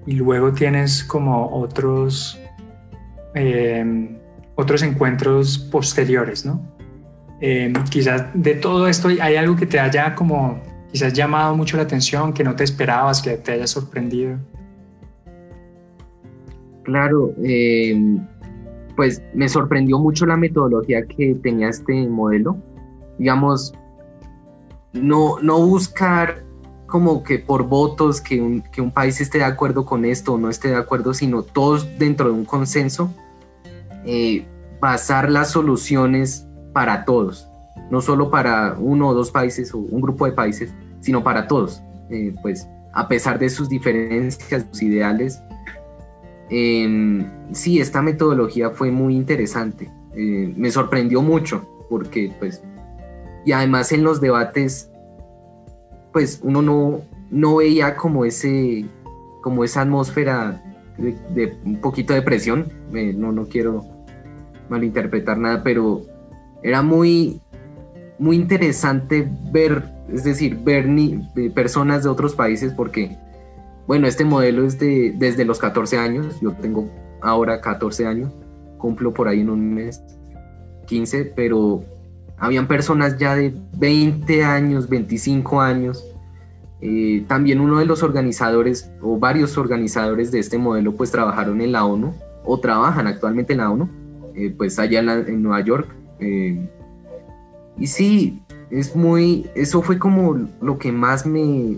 y 0.06 0.16
luego 0.16 0.52
tienes 0.52 1.02
como 1.06 1.50
otros, 1.50 2.38
em, 3.36 4.18
otros 4.56 4.84
encuentros 4.84 5.58
posteriores, 5.58 6.46
¿no? 6.46 6.62
Em, 7.40 7.72
quizás 7.90 8.26
de 8.34 8.56
todo 8.56 8.90
esto 8.90 9.08
hay 9.08 9.38
algo 9.38 9.56
que 9.56 9.66
te 9.66 9.80
haya 9.80 10.14
como 10.14 10.62
quizás 10.92 11.14
llamado 11.14 11.56
mucho 11.56 11.78
la 11.78 11.84
atención, 11.84 12.34
que 12.34 12.44
no 12.44 12.54
te 12.54 12.66
esperabas, 12.66 13.22
que 13.22 13.38
te 13.38 13.54
haya 13.54 13.66
sorprendido? 13.66 14.38
Claro, 16.84 17.34
em, 17.42 18.28
pues 18.98 19.24
me 19.34 19.48
sorprendió 19.48 19.98
mucho 20.00 20.26
la 20.26 20.36
metodología 20.36 21.06
que 21.06 21.36
tenía 21.36 21.70
este 21.70 22.06
modelo. 22.08 22.58
Digamos, 23.18 23.74
no, 24.92 25.40
no 25.42 25.66
buscar 25.66 26.44
como 26.88 27.24
que 27.24 27.40
por 27.40 27.64
votos 27.64 28.20
que 28.20 28.42
un, 28.42 28.62
que 28.62 28.82
un 28.82 28.92
país 28.92 29.22
esté 29.22 29.38
de 29.38 29.46
acuerdo 29.46 29.86
con 29.86 30.04
esto 30.04 30.34
o 30.34 30.38
no 30.38 30.50
esté 30.50 30.70
de 30.70 30.76
acuerdo, 30.76 31.14
sino 31.14 31.44
todos 31.44 31.88
dentro 31.98 32.26
de 32.28 32.34
un 32.34 32.44
consenso, 32.44 33.14
eh, 34.06 34.46
basar 34.82 35.32
las 35.32 35.52
soluciones 35.52 36.46
para 36.74 37.06
todos 37.06 37.48
no 37.90 38.02
solo 38.02 38.30
para 38.30 38.76
uno 38.80 39.10
o 39.10 39.14
dos 39.14 39.32
países 39.32 39.74
o 39.74 39.80
un 39.80 40.02
grupo 40.02 40.26
de 40.26 40.34
países, 40.34 40.74
sino 41.00 41.24
para 41.24 41.48
todos. 41.48 41.82
Eh, 42.10 42.34
pues 42.42 42.68
a 42.94 43.08
pesar 43.08 43.40
de 43.40 43.50
sus 43.50 43.70
diferencias, 43.70 44.66
sus 44.72 44.82
ideales, 44.82 45.42
em, 46.50 47.26
sí, 47.52 47.80
esta 47.80 48.02
metodología 48.02 48.70
fue 48.72 48.92
muy 48.92 49.16
interesante. 49.16 49.92
Eh, 50.16 50.54
me 50.56 50.72
sorprendió 50.72 51.22
mucho 51.22 51.68
porque, 51.90 52.32
pues, 52.40 52.62
y 53.46 53.52
además 53.52 53.92
en 53.92 54.04
los 54.04 54.20
debates, 54.20 54.92
pues 56.12 56.40
uno 56.44 56.62
no, 56.62 57.02
no 57.30 57.58
veía 57.58 57.96
como 57.96 58.26
ese, 58.26 58.86
como 59.42 59.64
esa 59.64 59.82
atmósfera 59.82 60.64
de, 60.98 61.56
un 61.64 61.80
poquito 61.80 62.14
de 62.14 62.22
presión. 62.22 62.72
Eh, 62.94 63.14
no, 63.16 63.32
no 63.32 63.46
quiero 63.48 63.86
malinterpretar 64.70 65.38
nada, 65.38 65.64
pero 65.64 66.02
era 66.64 66.82
muy 66.82 67.42
muy 68.20 68.36
interesante 68.36 69.28
ver, 69.52 69.84
es 70.12 70.24
decir, 70.24 70.58
ver 70.64 70.88
ni, 70.88 71.18
personas 71.54 72.04
de 72.04 72.10
otros 72.10 72.36
países 72.36 72.74
porque, 72.74 73.18
bueno, 73.88 74.06
este 74.06 74.26
modelo 74.26 74.66
es 74.66 74.78
de, 74.78 75.14
desde 75.18 75.46
los 75.46 75.60
14 75.60 75.98
años, 75.98 76.40
yo 76.42 76.52
tengo 76.54 76.90
ahora 77.22 77.62
14 77.62 78.06
años, 78.06 78.34
cumplo 78.78 79.14
por 79.14 79.30
ahí 79.30 79.40
en 79.40 79.50
un 79.50 79.74
mes 79.74 80.04
15, 80.88 81.34
pero 81.36 81.84
habían 82.38 82.68
personas 82.68 83.18
ya 83.18 83.36
de 83.36 83.54
20 83.78 84.44
años, 84.44 84.90
25 84.90 85.62
años. 85.62 86.06
Eh, 86.82 87.24
también 87.28 87.60
uno 87.60 87.80
de 87.80 87.86
los 87.86 88.04
organizadores 88.04 88.92
o 89.02 89.18
varios 89.18 89.58
organizadores 89.58 90.32
de 90.32 90.40
este 90.40 90.60
modelo 90.60 90.96
pues 90.96 91.10
trabajaron 91.10 91.60
en 91.62 91.72
la 91.72 91.86
ONU 91.86 92.14
o 92.46 92.60
trabajan 92.60 93.08
actualmente 93.08 93.54
en 93.54 93.60
la 93.60 93.72
ONU, 93.72 93.90
eh, 94.36 94.54
pues 94.56 94.78
allá 94.78 95.00
en, 95.00 95.42
Nueva 95.42 95.62
York. 95.62 95.88
Eh, 96.20 96.70
y 97.78 97.88
sí, 97.88 98.44
es 98.70 98.96
muy, 98.96 99.50
eso 99.56 99.82
fue 99.82 99.98
como 99.98 100.48
lo 100.62 100.78
que 100.78 100.92
más 100.92 101.26
me, 101.26 101.78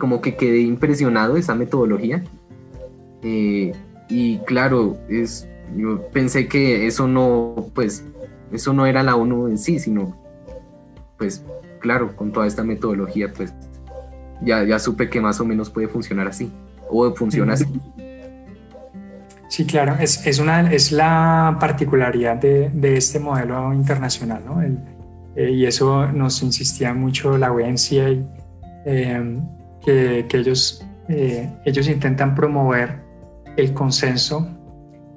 como 0.00 0.20
que 0.20 0.34
quedé 0.34 0.62
impresionado, 0.62 1.36
esa 1.36 1.54
metodología. 1.54 2.24
y 3.22 4.38
claro, 4.46 4.98
es, 5.08 5.46
yo 5.76 6.08
pensé 6.08 6.48
que 6.48 6.88
eso 6.88 7.06
no, 7.06 7.70
pues 7.74 8.04
eso 8.50 8.72
no 8.72 8.86
era 8.86 9.04
la 9.04 9.14
ONU 9.14 9.46
en 9.46 9.58
sí, 9.58 9.78
sino, 9.78 10.16
pues 11.16 11.44
claro, 11.80 12.16
con 12.16 12.32
toda 12.32 12.46
esta 12.46 12.64
metodología, 12.64 13.32
pues 13.32 13.54
ya, 14.42 14.64
ya 14.64 14.78
supe 14.78 15.08
que 15.08 15.20
más 15.20 15.38
o 15.40 15.44
menos 15.44 15.70
puede 15.70 15.86
funcionar 15.86 16.26
así, 16.26 16.50
o 16.88 17.14
funciona 17.14 17.52
así. 17.52 17.66
Sí, 19.48 19.66
claro, 19.66 19.96
es, 20.00 20.26
es, 20.26 20.38
una, 20.38 20.72
es 20.72 20.92
la 20.92 21.56
particularidad 21.60 22.36
de, 22.36 22.70
de 22.70 22.96
este 22.96 23.18
modelo 23.18 23.72
internacional, 23.74 24.42
¿no? 24.44 24.62
Eh, 24.62 25.50
y 25.50 25.66
eso 25.66 26.06
nos 26.06 26.42
insistía 26.42 26.94
mucho 26.94 27.36
la 27.36 27.52
ONCA, 27.52 28.10
eh, 28.86 29.40
que, 29.84 30.26
que, 30.28 30.38
ellos, 30.38 30.86
eh, 31.08 31.50
ellos 31.64 31.88
intentan 31.88 32.34
promover 32.34 33.00
el 33.56 33.72
consenso 33.74 34.48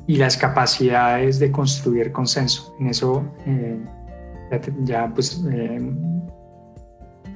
y 0.07 0.17
las 0.17 0.37
capacidades 0.37 1.39
de 1.39 1.51
construir 1.51 2.11
consenso. 2.11 2.75
En 2.79 2.87
eso 2.87 3.23
eh, 3.45 3.79
ya, 4.83 5.11
pues 5.13 5.43
eh, 5.51 5.81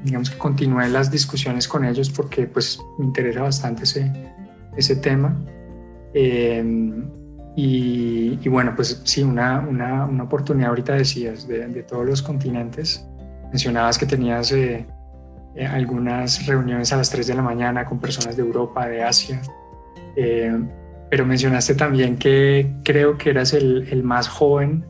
digamos 0.04 0.30
que 0.30 0.38
continué 0.38 0.90
las 0.90 1.10
discusiones 1.10 1.68
con 1.68 1.86
ellos 1.86 2.10
porque 2.10 2.46
pues 2.48 2.80
me 3.00 3.06
interesa 3.06 3.42
bastante 3.42 3.84
ese, 3.84 4.12
ese 4.76 4.96
tema. 4.98 5.36
Eh, 6.14 6.64
y, 7.60 8.48
bueno, 8.50 8.74
pues 8.76 9.02
sí, 9.04 9.24
una, 9.24 9.62
una, 9.62 10.06
una 10.06 10.24
oportunidad 10.26 10.70
ahorita 10.70 10.94
decías 10.94 11.48
de, 11.48 11.68
de, 11.68 11.82
todos 11.82 12.06
los 12.06 12.22
continentes. 12.22 13.04
Mencionabas 13.50 13.98
que 13.98 14.06
tenías 14.06 14.54
algunas 15.66 16.46
reuniones 16.46 16.92
a 16.94 16.98
las 16.98 17.10
3 17.10 17.28
de 17.28 17.36
la 17.36 17.42
mañana 17.42 17.86
con 17.86 18.00
personas 18.00 18.36
de 18.36 18.44
Europa, 18.44 18.88
de 18.88 19.04
Asia. 19.04 19.42
Pero 21.10 21.26
mencionaste 21.26 21.76
también 21.76 22.18
que 22.18 22.74
creo 22.84 23.18
que 23.18 23.30
eras 23.30 23.54
el, 23.54 23.88
el, 23.92 24.04
más 24.04 24.28
joven 24.28 24.84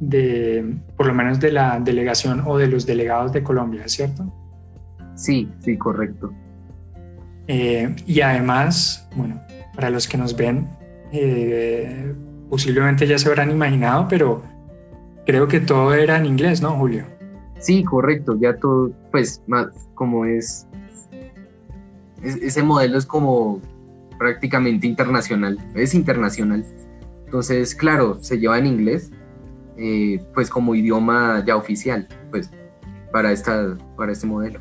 de, 0.00 0.76
por 0.96 1.06
lo 1.06 1.14
menos 1.14 1.40
de 1.40 1.52
la 1.52 1.78
delegación 1.80 2.42
o 2.46 2.58
de 2.58 2.66
los 2.66 2.84
delegados 2.84 3.32
de 3.32 3.42
Colombia, 3.42 3.82
¿cierto? 3.86 4.32
Sí, 5.14 5.48
sí, 5.60 5.76
correcto. 5.78 6.32
Eh, 7.48 7.94
y 8.06 8.20
además, 8.20 9.08
bueno, 9.14 9.40
para 9.74 9.90
los 9.90 10.08
que 10.08 10.18
nos 10.18 10.36
ven, 10.36 10.68
eh, 11.12 12.12
posiblemente 12.50 13.06
ya 13.06 13.18
se 13.18 13.28
habrán 13.28 13.50
imaginado, 13.50 14.06
pero 14.08 14.42
creo 15.24 15.46
que 15.46 15.60
todo 15.60 15.94
era 15.94 16.16
en 16.16 16.26
inglés, 16.26 16.60
¿no, 16.60 16.72
Julio? 16.72 17.06
Sí, 17.66 17.82
correcto, 17.82 18.38
ya 18.38 18.54
todo, 18.60 18.92
pues, 19.10 19.42
más 19.48 19.66
como 19.94 20.24
es, 20.24 20.68
es 22.22 22.36
ese 22.36 22.62
modelo 22.62 22.96
es 22.96 23.04
como 23.04 23.60
prácticamente 24.20 24.86
internacional, 24.86 25.58
es 25.74 25.92
internacional. 25.92 26.64
Entonces, 27.24 27.74
claro, 27.74 28.22
se 28.22 28.38
lleva 28.38 28.56
en 28.58 28.66
inglés, 28.66 29.10
eh, 29.78 30.24
pues 30.32 30.48
como 30.48 30.76
idioma 30.76 31.42
ya 31.44 31.56
oficial, 31.56 32.06
pues 32.30 32.52
para, 33.10 33.32
esta, 33.32 33.76
para 33.96 34.12
este 34.12 34.28
modelo. 34.28 34.60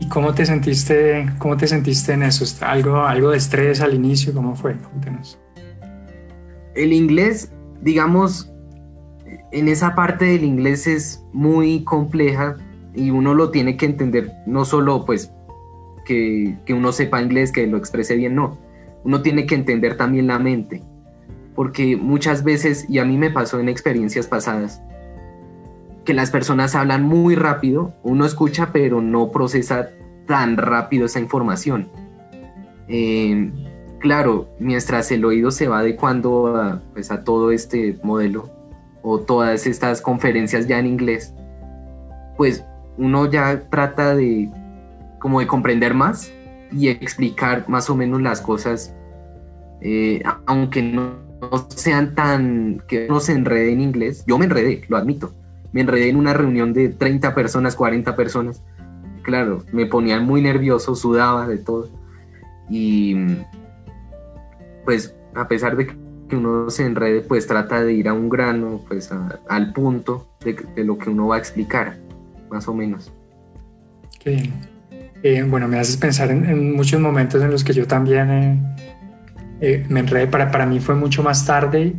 ¿Y 0.00 0.08
cómo 0.08 0.34
te 0.34 0.44
sentiste, 0.44 1.30
cómo 1.38 1.56
te 1.56 1.68
sentiste 1.68 2.12
en 2.12 2.24
eso? 2.24 2.44
¿Algo, 2.66 3.02
algo 3.02 3.30
de 3.30 3.36
estrés 3.36 3.80
al 3.80 3.94
inicio? 3.94 4.34
¿Cómo 4.34 4.56
fue? 4.56 4.74
Cuéntanos. 4.78 5.38
El 6.74 6.92
inglés, 6.92 7.52
digamos, 7.82 8.51
en 9.52 9.68
esa 9.68 9.94
parte 9.94 10.24
del 10.24 10.44
inglés 10.44 10.86
es 10.86 11.24
muy 11.32 11.84
compleja 11.84 12.56
y 12.94 13.10
uno 13.10 13.34
lo 13.34 13.50
tiene 13.50 13.76
que 13.76 13.86
entender, 13.86 14.32
no 14.46 14.64
solo 14.64 15.04
pues 15.04 15.30
que, 16.04 16.56
uno 16.70 16.90
sepa 16.92 17.22
inglés, 17.22 17.52
que 17.52 17.66
lo 17.66 17.76
exprese 17.76 18.16
bien, 18.16 18.34
no, 18.34 18.58
uno 19.04 19.22
tiene 19.22 19.46
que 19.46 19.54
entender 19.54 19.96
también 19.96 20.26
la 20.26 20.38
mente, 20.38 20.82
porque 21.54 21.96
muchas 21.96 22.44
veces, 22.44 22.86
y 22.88 22.98
a 22.98 23.04
mí 23.04 23.16
me 23.16 23.30
pasó 23.30 23.60
en 23.60 23.68
experiencias 23.68 24.26
pasadas, 24.26 24.82
que 26.04 26.14
las 26.14 26.30
personas 26.30 26.74
hablan 26.74 27.04
muy 27.04 27.34
rápido, 27.34 27.94
uno 28.02 28.24
escucha 28.24 28.70
pero 28.72 29.00
no 29.00 29.30
procesa 29.30 29.90
tan 30.26 30.56
rápido 30.56 31.06
esa 31.06 31.20
información. 31.20 31.88
Eh, 32.88 33.52
claro, 34.00 34.48
mientras 34.58 35.12
el 35.12 35.24
oído 35.24 35.50
se 35.50 35.68
va 35.68 35.78
adecuando 35.78 36.56
a, 36.56 36.82
pues, 36.92 37.12
a 37.12 37.22
todo 37.22 37.52
este 37.52 37.98
modelo 38.02 38.61
o 39.02 39.20
todas 39.20 39.66
estas 39.66 40.00
conferencias 40.00 40.66
ya 40.66 40.78
en 40.78 40.86
inglés, 40.86 41.34
pues 42.36 42.64
uno 42.98 43.30
ya 43.30 43.68
trata 43.70 44.14
de 44.14 44.50
como 45.18 45.40
de 45.40 45.46
comprender 45.46 45.94
más 45.94 46.32
y 46.72 46.88
explicar 46.88 47.68
más 47.68 47.88
o 47.90 47.94
menos 47.94 48.20
las 48.22 48.40
cosas, 48.40 48.94
eh, 49.80 50.22
aunque 50.46 50.82
no, 50.82 51.14
sean 51.68 52.14
tan, 52.14 52.82
que 52.88 53.06
no 53.08 53.20
se 53.20 53.32
enrede 53.32 53.72
en 53.72 53.80
inglés. 53.80 54.24
Yo 54.26 54.38
me 54.38 54.46
enredé, 54.46 54.84
lo 54.88 54.96
admito. 54.96 55.32
Me 55.72 55.80
enredé 55.80 56.08
en 56.08 56.16
una 56.16 56.34
reunión 56.34 56.72
de 56.72 56.88
30 56.88 57.34
personas, 57.34 57.76
40 57.76 58.14
personas. 58.16 58.62
Claro, 59.22 59.64
me 59.72 59.86
ponía 59.86 60.20
muy 60.20 60.42
nervioso, 60.42 60.94
sudaba 60.94 61.46
de 61.46 61.58
todo. 61.58 61.88
Y 62.68 63.16
pues 64.84 65.14
a 65.34 65.48
pesar 65.48 65.76
de 65.76 65.86
que 65.86 66.01
uno 66.36 66.70
se 66.70 66.84
enrede, 66.84 67.20
pues 67.20 67.46
trata 67.46 67.82
de 67.82 67.92
ir 67.92 68.08
a 68.08 68.12
un 68.12 68.28
grano, 68.28 68.80
pues 68.88 69.10
al 69.48 69.72
punto 69.72 70.28
de, 70.44 70.84
lo 70.84 70.98
que 70.98 71.10
uno 71.10 71.28
va 71.28 71.36
a 71.36 71.38
explicar, 71.38 71.96
más 72.50 72.68
o 72.68 72.74
menos. 72.74 73.12
Qué 74.18 74.50
eh, 75.22 75.44
bueno, 75.44 75.68
me 75.68 75.78
haces 75.78 75.96
pensar 75.96 76.30
en, 76.30 76.74
muchos 76.74 77.00
momentos 77.00 77.40
en 77.42 77.50
los 77.50 77.62
que 77.62 77.72
yo 77.72 77.86
también 77.86 78.30
eh, 78.30 78.76
eh, 79.60 79.86
me 79.88 80.00
enredé. 80.00 80.26
Para, 80.26 80.50
para 80.50 80.66
mí 80.66 80.80
fue 80.80 80.96
mucho 80.96 81.22
más 81.22 81.46
tarde, 81.46 81.94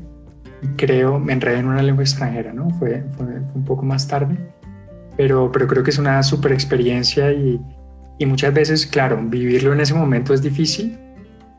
creo, 0.75 1.19
me 1.19 1.33
enredé 1.33 1.59
en 1.59 1.67
una 1.67 1.81
lengua 1.81 2.03
extranjera, 2.03 2.51
¿no? 2.51 2.69
Fue, 2.71 3.03
fue 3.17 3.25
un 3.55 3.63
poco 3.63 3.83
más 3.83 4.07
tarde, 4.07 4.37
pero, 5.15 5.51
pero 5.51 5.67
creo 5.67 5.83
que 5.83 5.91
es 5.91 5.97
una 5.97 6.21
super 6.21 6.51
experiencia 6.51 7.31
y 7.31 7.61
muchas 8.25 8.53
veces, 8.53 8.85
claro, 8.85 9.19
vivirlo 9.21 9.73
en 9.73 9.81
ese 9.81 9.93
momento 9.93 10.33
es 10.33 10.41
difícil, 10.41 10.97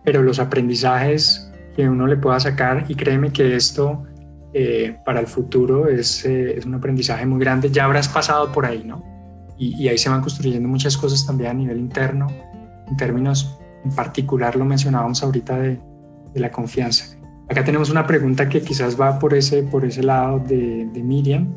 pero 0.02 0.22
los 0.22 0.38
aprendizajes 0.38 1.50
que 1.74 1.88
uno 1.88 2.06
le 2.06 2.16
pueda 2.16 2.38
sacar, 2.40 2.84
y 2.88 2.94
créeme 2.94 3.32
que 3.32 3.56
esto 3.56 4.04
para 5.04 5.18
el 5.18 5.26
futuro 5.26 5.88
es, 5.88 6.24
es 6.24 6.64
un 6.64 6.74
aprendizaje 6.74 7.26
muy 7.26 7.40
grande, 7.40 7.70
ya 7.70 7.86
habrás 7.86 8.08
pasado 8.08 8.52
por 8.52 8.64
ahí, 8.64 8.84
¿no? 8.84 9.02
y, 9.58 9.88
ahí 9.88 9.98
se 9.98 10.08
van 10.08 10.20
construyendo 10.20 10.68
muchas 10.68 10.96
cosas 10.96 11.26
también 11.26 11.50
a 11.50 11.54
nivel 11.54 11.78
interno, 11.78 12.26
en 12.88 12.96
términos 12.96 13.58
en 13.84 13.90
particular 13.92 14.56
lo 14.56 14.64
mencionábamos 14.64 15.22
ahorita 15.22 15.58
de, 15.58 15.78
de 16.32 16.40
la 16.40 16.50
confianza. 16.50 17.16
Acá 17.48 17.62
tenemos 17.62 17.90
una 17.90 18.06
pregunta 18.06 18.48
que 18.48 18.62
quizás 18.62 18.98
va 18.98 19.18
por 19.18 19.34
ese, 19.34 19.62
por 19.62 19.84
ese 19.84 20.02
lado 20.02 20.38
de, 20.38 20.88
Miriam, 20.94 21.54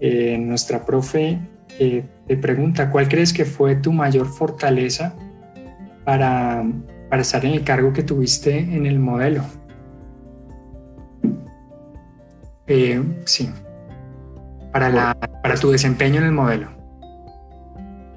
eh, 0.00 0.36
nuestra 0.38 0.84
profe, 0.84 1.38
que 1.68 2.04
te 2.26 2.36
pregunta, 2.36 2.90
¿cuál 2.90 3.08
crees 3.08 3.32
que 3.32 3.44
fue 3.44 3.76
tu 3.76 3.92
mayor 3.92 4.26
fortaleza 4.26 5.14
para, 6.04 6.64
para 7.12 7.20
estar 7.20 7.44
en 7.44 7.52
el 7.52 7.62
cargo 7.62 7.92
que 7.92 8.02
tuviste 8.02 8.58
en 8.58 8.86
el 8.86 8.98
modelo? 8.98 9.42
Eh, 12.66 13.02
sí, 13.26 13.50
para, 14.72 14.88
la, 14.88 15.14
para 15.42 15.56
tu 15.56 15.70
desempeño 15.70 16.20
en 16.20 16.24
el 16.24 16.32
modelo 16.32 16.68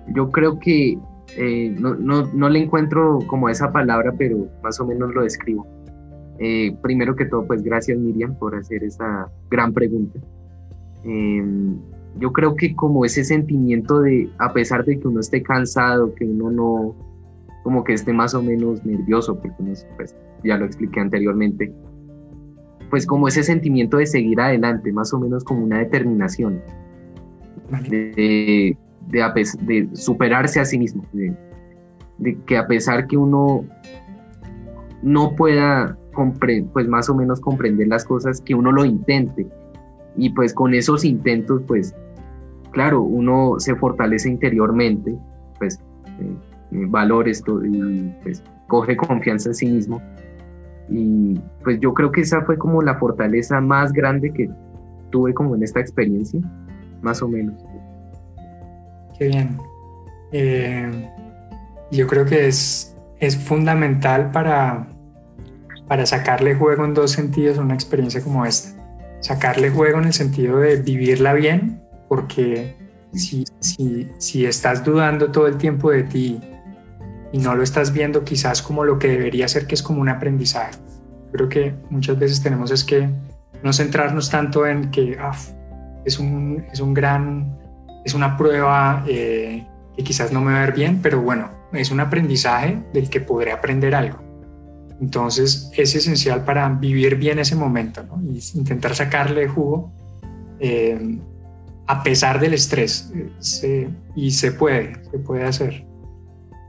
yo 0.08 0.32
creo 0.32 0.60
que 0.60 0.98
eh, 1.36 1.76
no, 1.78 1.96
no, 1.96 2.28
no, 2.34 2.48
le 2.48 2.60
encuentro 2.60 3.20
como 3.28 3.50
esa 3.50 3.74
palabra, 3.74 4.14
pero 4.18 4.48
más 4.64 4.80
o 4.80 4.86
menos 4.88 5.14
lo 5.14 5.24
describo. 5.24 5.68
Eh, 6.40 6.74
primero 6.82 7.18
que 7.18 7.26
todo, 7.26 7.46
pues 7.46 7.64
gracias 7.64 7.98
Miriam 7.98 8.34
por 8.36 8.56
hacer 8.56 8.82
esa 8.86 9.30
gran 9.52 9.74
pregunta. 9.74 10.18
Em, 11.04 11.78
yo 12.18 12.32
creo 12.32 12.56
que 12.56 12.74
como 12.78 13.04
ese 13.04 13.26
sentimiento 13.26 14.00
de, 14.00 14.30
a 14.38 14.54
pesar 14.54 14.86
de 14.86 14.98
que 14.98 15.06
uno 15.06 15.20
esté 15.20 15.44
cansado, 15.44 16.16
que 16.16 16.24
uno 16.24 16.50
no, 16.50 16.96
como 17.66 17.84
que 17.84 17.94
esté 17.94 18.14
más 18.14 18.36
o 18.36 18.44
menos 18.44 18.86
nervioso, 18.86 19.40
porque 19.40 19.56
pues, 19.98 20.16
ya 20.44 20.56
lo 20.56 20.66
expliqué 20.66 21.00
anteriormente, 21.00 21.74
pues 22.92 23.08
como 23.08 23.28
ese 23.28 23.42
sentimiento 23.42 23.98
de 23.98 24.06
seguir 24.06 24.40
adelante, 24.40 24.94
más 24.94 25.12
o 25.16 25.20
menos 25.20 25.44
como 25.44 25.64
una 25.64 25.80
determinación 25.80 26.62
de, 27.90 28.78
de, 29.08 29.90
superarse 29.94 30.60
a 30.60 30.66
sí 30.66 30.78
mismo, 30.78 31.04
de, 32.20 32.38
que 32.46 32.56
a 32.56 32.68
pesar 32.68 33.08
que 33.08 33.18
uno 33.18 33.66
no 35.02 35.36
pueda 35.36 35.98
pues 36.72 36.88
más 36.88 37.10
o 37.10 37.16
menos 37.16 37.42
comprender 37.42 37.88
las 37.88 38.06
cosas, 38.06 38.42
que 38.42 38.54
uno 38.54 38.72
lo 38.72 38.86
intente. 38.86 39.48
Y 40.16 40.30
pues 40.30 40.54
con 40.54 40.76
esos 40.76 41.04
intentos, 41.04 41.64
pues 41.66 41.96
claro, 42.70 43.02
uno 43.02 43.56
se 43.58 43.76
fortalece 43.76 44.30
interiormente, 44.30 45.18
pues 45.58 45.80
eh, 46.20 46.30
eh, 46.30 46.55
valores 46.88 47.44
y 47.64 48.14
pues 48.24 48.44
coge 48.68 48.96
confianza 48.96 49.50
en 49.50 49.56
sí 49.56 49.66
mismo. 49.68 50.02
Y 50.90 51.40
pues 51.64 51.80
yo 51.80 51.94
creo 51.94 52.12
que 52.12 52.22
esa 52.22 52.42
fue 52.42 52.58
como 52.58 52.82
la 52.82 52.96
fortaleza 52.96 53.60
más 53.62 53.92
grande 53.92 54.32
que 54.32 54.50
tuve 55.10 55.34
como 55.34 55.56
en 55.56 55.64
esta 55.64 55.80
experiencia, 55.80 56.40
más 57.02 57.22
o 57.22 57.28
menos. 57.28 57.56
Qué 59.18 59.28
bien. 59.30 59.58
Eh, 60.32 61.10
yo 61.92 62.08
creo 62.08 62.26
que 62.26 62.48
es, 62.48 62.96
es 63.20 63.38
fundamental 63.38 64.32
para, 64.32 64.88
para 65.88 66.06
sacarle 66.06 66.56
juego 66.56 66.86
en 66.86 66.94
dos 66.94 67.12
sentidos 67.12 67.58
a 67.58 67.62
una 67.62 67.74
experiencia 67.74 68.22
como 68.22 68.46
esta. 68.46 68.82
Sacarle 69.22 69.70
juego 69.70 70.00
en 70.00 70.06
el 70.06 70.14
sentido 70.14 70.60
de 70.60 70.76
vivirla 70.76 71.34
bien, 71.34 71.82
porque 72.10 72.76
si, 73.14 73.46
si, 73.60 74.10
si 74.18 74.46
estás 74.46 74.84
dudando 74.84 75.32
todo 75.32 75.48
el 75.48 75.58
tiempo 75.58 75.90
de 75.90 76.04
ti 76.04 76.40
y 77.36 77.38
no 77.38 77.54
lo 77.54 77.64
estás 77.64 77.92
viendo 77.92 78.24
quizás 78.24 78.62
como 78.62 78.86
lo 78.86 78.98
que 78.98 79.10
debería 79.10 79.46
ser, 79.50 79.68
que 79.68 79.76
es 79.76 79.84
como 79.84 80.00
un 80.00 80.08
aprendizaje. 80.08 80.72
Creo 81.34 81.50
que 81.50 81.76
muchas 81.90 82.18
veces 82.18 82.42
tenemos 82.42 82.72
es 82.72 82.86
que 82.86 83.10
no 83.62 83.74
centrarnos 83.74 84.30
tanto 84.30 84.66
en 84.66 84.90
que 84.90 85.18
es, 86.06 86.18
un, 86.18 86.66
es 86.72 86.80
un 86.80 86.94
gran, 86.94 87.60
es 88.06 88.14
una 88.14 88.38
prueba 88.38 89.04
eh, 89.06 89.68
que 89.98 90.04
quizás 90.06 90.32
no 90.32 90.40
me 90.40 90.54
va 90.54 90.60
a 90.60 90.66
ver 90.68 90.74
bien, 90.74 91.02
pero 91.04 91.22
bueno, 91.22 91.50
es 91.74 91.92
un 91.92 92.00
aprendizaje 92.00 92.80
del 92.94 93.10
que 93.10 93.20
podré 93.20 93.52
aprender 93.52 93.96
algo. 93.96 94.18
Entonces 95.02 95.70
es 95.76 95.94
esencial 95.94 96.46
para 96.46 96.70
vivir 96.70 97.18
bien 97.18 97.40
ese 97.40 97.58
momento 97.58 98.02
¿no? 98.04 98.18
y 98.32 98.42
intentar 98.58 98.96
sacarle 98.96 99.50
jugo 99.50 99.92
eh, 100.62 101.20
a 101.86 102.02
pesar 102.02 102.40
del 102.40 102.54
estrés. 102.54 103.12
y 104.16 104.32
se 104.32 104.52
puede, 104.54 105.04
se 105.12 105.20
puede 105.20 105.44
hacer. 105.44 105.95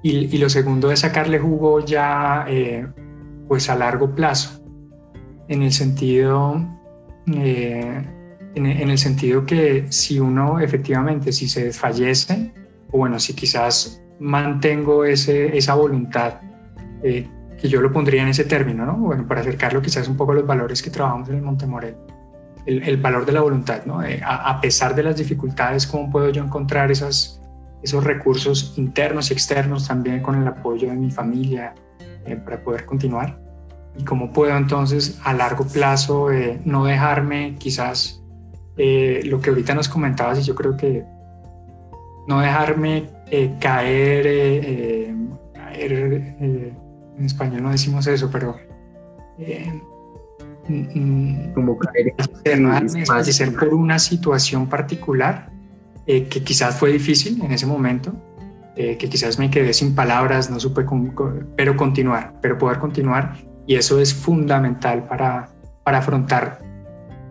Y, 0.09 0.39
lo 0.39 0.49
segundo 0.49 0.93
es 0.93 1.01
sacarle 1.01 1.41
jugo 1.41 1.85
ya 1.85 2.47
eh, 2.49 2.87
pues 3.49 3.69
a 3.69 3.75
largo 3.75 4.15
plazo, 4.15 4.65
en 5.49 5.63
el 5.63 5.73
sentido... 5.73 6.65
Eh, 7.35 8.05
en, 8.55 8.67
el 8.67 8.99
sentido 8.99 9.45
que 9.45 9.87
si 9.91 10.21
uno 10.21 10.61
efectivamente, 10.61 11.33
si 11.33 11.49
se 11.49 11.65
desfallece, 11.65 12.55
o 12.93 12.99
bueno, 12.99 13.19
si 13.19 13.35
quizás 13.35 14.01
mantengo 14.21 15.05
ese, 15.05 15.59
esa 15.59 15.75
voluntad 15.75 16.35
que 17.03 17.69
yo 17.69 17.83
lo 17.83 17.93
pondría 17.93 18.23
en 18.23 18.29
ese 18.29 18.45
término, 18.45 18.87
¿no? 18.87 18.97
Bueno, 18.97 19.27
para 19.27 19.41
acercarlo 19.41 19.83
quizás 19.83 20.09
un 20.09 20.17
poco 20.17 20.33
a 20.33 20.37
los 20.37 20.47
valores 20.47 20.83
que 20.83 20.91
trabajamos 20.91 21.29
en 21.29 21.35
el 21.35 21.43
Montemorel. 21.43 21.97
El, 22.65 22.83
el 22.85 22.97
valor 22.97 23.27
de 23.27 23.33
la 23.33 23.41
voluntad, 23.41 23.85
¿no? 23.85 24.01
a, 24.25 24.61
pesar 24.61 24.95
de 24.95 25.03
las 25.03 25.17
dificultades, 25.17 25.87
¿cómo 25.87 26.11
puedo 26.11 26.31
yo 26.31 26.43
encontrar 26.43 26.91
esas, 26.91 27.43
esos 27.83 28.05
recursos 28.05 28.75
internos 28.77 29.31
y 29.31 29.35
externos 29.35 29.87
también 29.89 30.23
con 30.23 30.41
el 30.41 30.47
apoyo 30.47 30.89
de 30.89 30.95
mi 30.95 31.11
familia 31.11 31.75
eh, 32.25 32.37
para 32.37 32.63
poder 32.63 32.85
continuar? 32.85 33.39
Y 33.97 34.05
cómo 34.05 34.33
puedo 34.33 34.57
entonces 34.57 35.19
a 35.25 35.33
largo 35.33 35.65
plazo 35.67 36.31
eh, 36.31 36.61
no 36.65 36.85
dejarme 36.85 37.57
quizás 37.59 38.23
eh, 38.77 39.23
lo 39.25 39.41
que 39.41 39.51
ahorita 39.51 39.75
nos 39.75 39.89
comentabas 39.89 40.39
y 40.39 40.43
yo 40.43 40.55
creo 40.55 40.77
que 40.77 41.05
no 42.29 42.41
dejarme 42.41 43.09
caer, 43.61 45.15
caer 45.61 46.87
en 47.19 47.25
español 47.25 47.63
no 47.63 47.71
decimos 47.71 48.07
eso, 48.07 48.31
pero 48.31 48.57
eh, 49.39 49.73
mm, 50.69 50.75
mm, 50.95 51.55
como 51.55 51.79
caer 51.79 52.15
en 52.45 53.55
por 53.55 53.75
una 53.75 53.99
situación 53.99 54.69
particular 54.69 55.51
eh, 56.07 56.25
que 56.25 56.43
quizás 56.43 56.77
fue 56.77 56.93
difícil 56.93 57.43
en 57.43 57.53
ese 57.53 57.67
momento, 57.67 58.13
eh, 58.77 58.97
que 58.97 59.09
quizás 59.09 59.39
me 59.39 59.51
quedé 59.51 59.73
sin 59.73 59.95
palabras, 59.95 60.51
no 60.51 60.61
supe 60.61 60.85
cómo, 60.85 61.13
pero 61.57 61.77
continuar, 61.77 62.35
pero 62.41 62.59
poder 62.59 62.79
continuar 62.79 63.37
y 63.67 63.75
eso 63.75 64.01
es 64.01 64.15
fundamental 64.15 65.07
para, 65.09 65.49
para 65.83 65.99
afrontar 65.99 66.59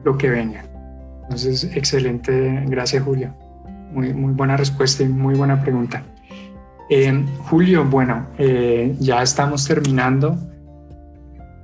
lo 0.03 0.17
que 0.17 0.29
venga. 0.29 0.65
Entonces, 1.23 1.63
excelente, 1.75 2.63
gracias 2.67 3.03
Julio. 3.03 3.33
Muy, 3.91 4.13
muy 4.13 4.33
buena 4.33 4.57
respuesta 4.57 5.03
y 5.03 5.07
muy 5.07 5.35
buena 5.35 5.61
pregunta. 5.61 6.03
Eh, 6.89 7.25
Julio, 7.49 7.85
bueno, 7.85 8.27
eh, 8.37 8.95
ya 8.99 9.21
estamos 9.23 9.67
terminando. 9.67 10.37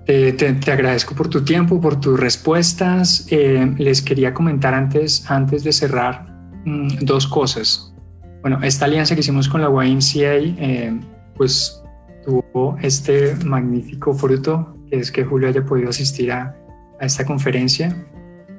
te, 0.06 0.72
agradezco 0.72 1.14
por 1.16 1.30
tu 1.30 1.44
tiempo, 1.44 1.80
por 1.80 2.00
tus 2.00 2.20
respuestas. 2.20 3.28
Eh, 3.30 3.74
les 3.78 4.02
quería 4.02 4.34
comentar 4.34 4.74
antes, 4.74 5.30
antes 5.30 5.64
de 5.64 5.72
cerrar 5.72 6.31
dos 6.66 7.28
cosas. 7.28 7.94
Bueno, 8.42 8.60
esta 8.64 8.86
alianza 8.86 9.16
que 9.16 9.22
hicimos 9.22 9.48
con 9.48 9.62
la 9.62 9.70
YMCA, 9.70 11.00
pues 11.36 11.84
tuvo 12.26 12.78
este 12.82 13.36
magnífico 13.46 14.14
fruto, 14.14 14.76
que 14.90 15.00
es 15.00 15.12
que 15.12 15.24
Julio 15.24 15.48
haya 15.48 15.66
podido 15.66 15.90
asistir 15.90 16.32
a, 16.32 16.56
a 17.00 17.06
esta 17.06 17.26
conferencia, 17.26 17.96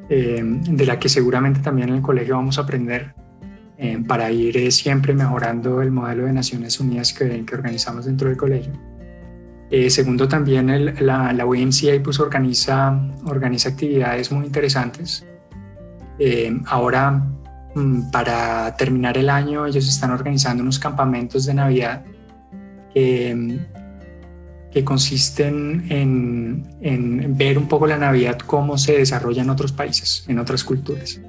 de 0.09 0.87
la 0.87 0.99
que 0.99 1.09
seguramente 1.09 1.61
también 1.61 1.89
en 1.89 1.97
el 1.97 2.03
colegio 2.03 2.37
vamos 2.37 2.59
a 2.59 2.63
aprender 2.63 3.15
eh, 3.85 3.99
para 4.07 4.31
ir 4.31 4.57
eh, 4.57 4.71
siempre 4.71 5.13
mejorando 5.13 5.83
el 5.83 5.91
modelo 5.91 6.27
de 6.27 6.33
Naciones 6.33 6.79
Unidas 6.79 7.13
que, 7.13 7.45
organizamos 7.53 8.05
dentro 8.05 8.29
del 8.29 8.37
colegio. 8.37 8.73
Eh, 9.71 9.91
segundo, 9.91 10.29
también 10.29 10.95
la, 11.05 11.33
la 11.33 11.45
YMCA 11.45 12.01
pues, 12.01 12.21
organiza, 12.21 12.97
organiza 13.25 13.71
actividades 13.71 14.31
muy 14.31 14.47
interesantes. 14.47 15.27
ahora, 16.67 17.11
mm, 17.11 17.42
para 18.11 18.77
terminar 18.77 19.17
el 19.17 19.31
año, 19.31 19.67
ellos 19.67 19.89
están 19.89 20.11
organizando 20.11 20.63
unos 20.63 20.79
campamentos 20.79 21.47
de 21.47 21.55
Navidad 21.55 22.05
que, 22.93 23.59
que 24.71 24.85
consisten 24.85 25.87
en, 25.89 26.67
en 26.81 27.37
ver 27.37 27.59
un 27.59 27.69
poco 27.69 27.87
la 27.87 27.97
Navidad, 27.97 28.39
cómo 28.39 28.77
se 28.79 28.99
desarrolla 28.99 29.43
en 29.43 29.51
otros 29.51 29.73
países, 29.73 30.25
en 30.29 30.39
otras 30.39 30.65
culturas. 30.65 31.21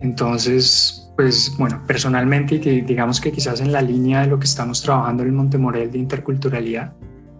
Entonces, 0.00 1.10
pues 1.16 1.54
bueno, 1.58 1.82
personalmente, 1.86 2.58
digamos 2.58 3.20
que 3.20 3.30
quizás 3.30 3.60
en 3.60 3.72
la 3.72 3.82
línea 3.82 4.22
de 4.22 4.26
lo 4.28 4.38
que 4.38 4.46
estamos 4.46 4.82
trabajando 4.82 5.22
en 5.22 5.28
el 5.28 5.34
Montemorel 5.34 5.90
de 5.90 5.98
interculturalidad, 5.98 6.92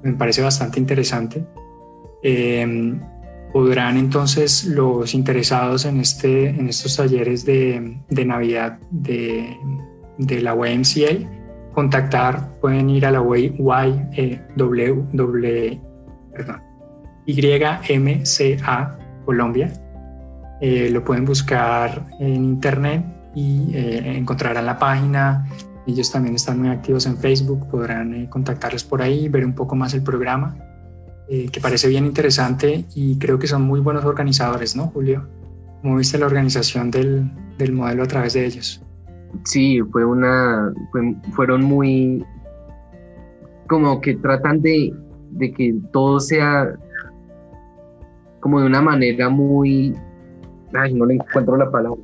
me 0.02 0.12
parece 0.12 0.42
bastante 0.42 0.78
interesante. 0.78 1.44
Eh, 2.22 2.94
podrán 3.52 3.96
entonces 3.96 4.64
los 4.64 5.14
interesados 5.14 5.84
en, 5.84 6.00
este, 6.00 6.48
en 6.48 6.68
estos 6.68 6.96
talleres 6.96 7.44
de, 7.44 7.98
Navidad 8.08 8.78
de, 8.90 9.56
la 10.18 10.54
YMCA 10.54 11.28
contactar, 11.72 12.58
pueden 12.60 12.90
ir 12.90 13.06
a 13.06 13.10
la 13.10 13.22
y, 13.36 13.54
YMCA 17.88 18.98
Colombia. 19.24 19.72
Eh, 20.60 20.90
lo 20.90 21.02
pueden 21.04 21.24
buscar 21.24 22.06
en 22.20 22.44
internet 22.44 23.04
y 23.34 23.74
eh, 23.74 24.16
encontrarán 24.16 24.66
la 24.66 24.78
página. 24.78 25.46
Ellos 25.86 26.12
también 26.12 26.36
están 26.36 26.60
muy 26.60 26.68
activos 26.68 27.06
en 27.06 27.16
Facebook, 27.16 27.68
podrán 27.68 28.14
eh, 28.14 28.28
contactarles 28.28 28.84
por 28.84 29.02
ahí, 29.02 29.28
ver 29.28 29.44
un 29.44 29.54
poco 29.54 29.74
más 29.74 29.94
el 29.94 30.02
programa, 30.02 30.56
eh, 31.28 31.48
que 31.50 31.60
parece 31.60 31.88
bien 31.88 32.04
interesante 32.04 32.84
y 32.94 33.18
creo 33.18 33.38
que 33.38 33.46
son 33.46 33.62
muy 33.62 33.80
buenos 33.80 34.04
organizadores, 34.04 34.76
¿no, 34.76 34.88
Julio? 34.88 35.28
¿Cómo 35.80 35.96
viste 35.96 36.18
la 36.18 36.26
organización 36.26 36.90
del, 36.90 37.30
del 37.58 37.72
modelo 37.72 38.02
a 38.02 38.06
través 38.06 38.34
de 38.34 38.46
ellos? 38.46 38.82
Sí, 39.44 39.80
fue 39.90 40.04
una, 40.04 40.72
fueron 41.34 41.62
muy, 41.62 42.24
como 43.66 44.00
que 44.00 44.14
tratan 44.16 44.60
de, 44.60 44.94
de 45.30 45.52
que 45.52 45.74
todo 45.92 46.20
sea 46.20 46.74
como 48.40 48.60
de 48.60 48.66
una 48.66 48.82
manera 48.82 49.28
muy, 49.28 49.94
ay, 50.74 50.92
no 50.94 51.06
le 51.06 51.14
encuentro 51.14 51.56
la 51.56 51.70
palabra, 51.70 52.02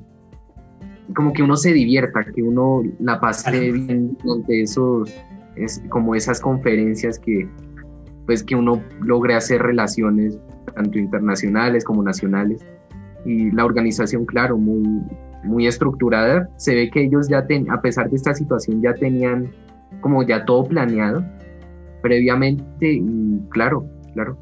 como 1.14 1.32
que 1.32 1.42
uno 1.42 1.56
se 1.56 1.72
divierta, 1.72 2.24
que 2.24 2.42
uno 2.42 2.82
la 3.00 3.20
pase 3.20 3.72
bien 3.72 4.16
durante 4.22 4.62
esos, 4.62 5.12
es, 5.56 5.82
como 5.88 6.14
esas 6.14 6.40
conferencias 6.40 7.18
que, 7.18 7.48
pues 8.28 8.42
que 8.42 8.54
uno 8.54 8.82
logre 9.00 9.34
hacer 9.34 9.62
relaciones 9.62 10.38
tanto 10.74 10.98
internacionales 10.98 11.82
como 11.82 12.02
nacionales. 12.02 12.62
Y 13.24 13.50
la 13.52 13.64
organización, 13.64 14.26
claro, 14.26 14.58
muy, 14.58 15.00
muy 15.44 15.66
estructurada. 15.66 16.46
Se 16.58 16.74
ve 16.74 16.90
que 16.90 17.04
ellos 17.04 17.26
ya, 17.30 17.46
ten, 17.46 17.70
a 17.70 17.80
pesar 17.80 18.10
de 18.10 18.16
esta 18.16 18.34
situación, 18.34 18.82
ya 18.82 18.92
tenían 18.92 19.50
como 20.02 20.22
ya 20.24 20.44
todo 20.44 20.64
planeado 20.64 21.24
previamente 22.02 22.92
y 22.92 23.40
claro, 23.48 23.88
claro. 24.12 24.36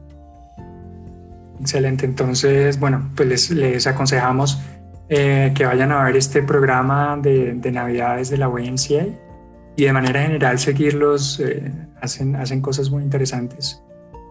Excelente, 1.60 2.06
entonces, 2.06 2.80
bueno, 2.80 3.08
pues 3.14 3.52
les, 3.52 3.86
aconsejamos 3.86 4.60
eh, 5.08 5.52
que 5.54 5.64
vayan 5.64 5.92
a 5.92 6.02
ver 6.02 6.16
este 6.16 6.42
programa 6.42 7.16
de, 7.22 7.54
de 7.54 7.70
Navidades 7.70 8.30
de 8.30 8.38
la 8.38 8.48
YMCA 8.48 9.06
y 9.76 9.84
de 9.84 9.92
manera 9.92 10.22
general 10.22 10.58
seguirlos, 10.58 11.38
eh, 11.38 11.70
hacen, 12.00 12.36
hacen 12.36 12.60
cosas 12.60 12.90
muy 12.90 13.02
interesantes 13.02 13.82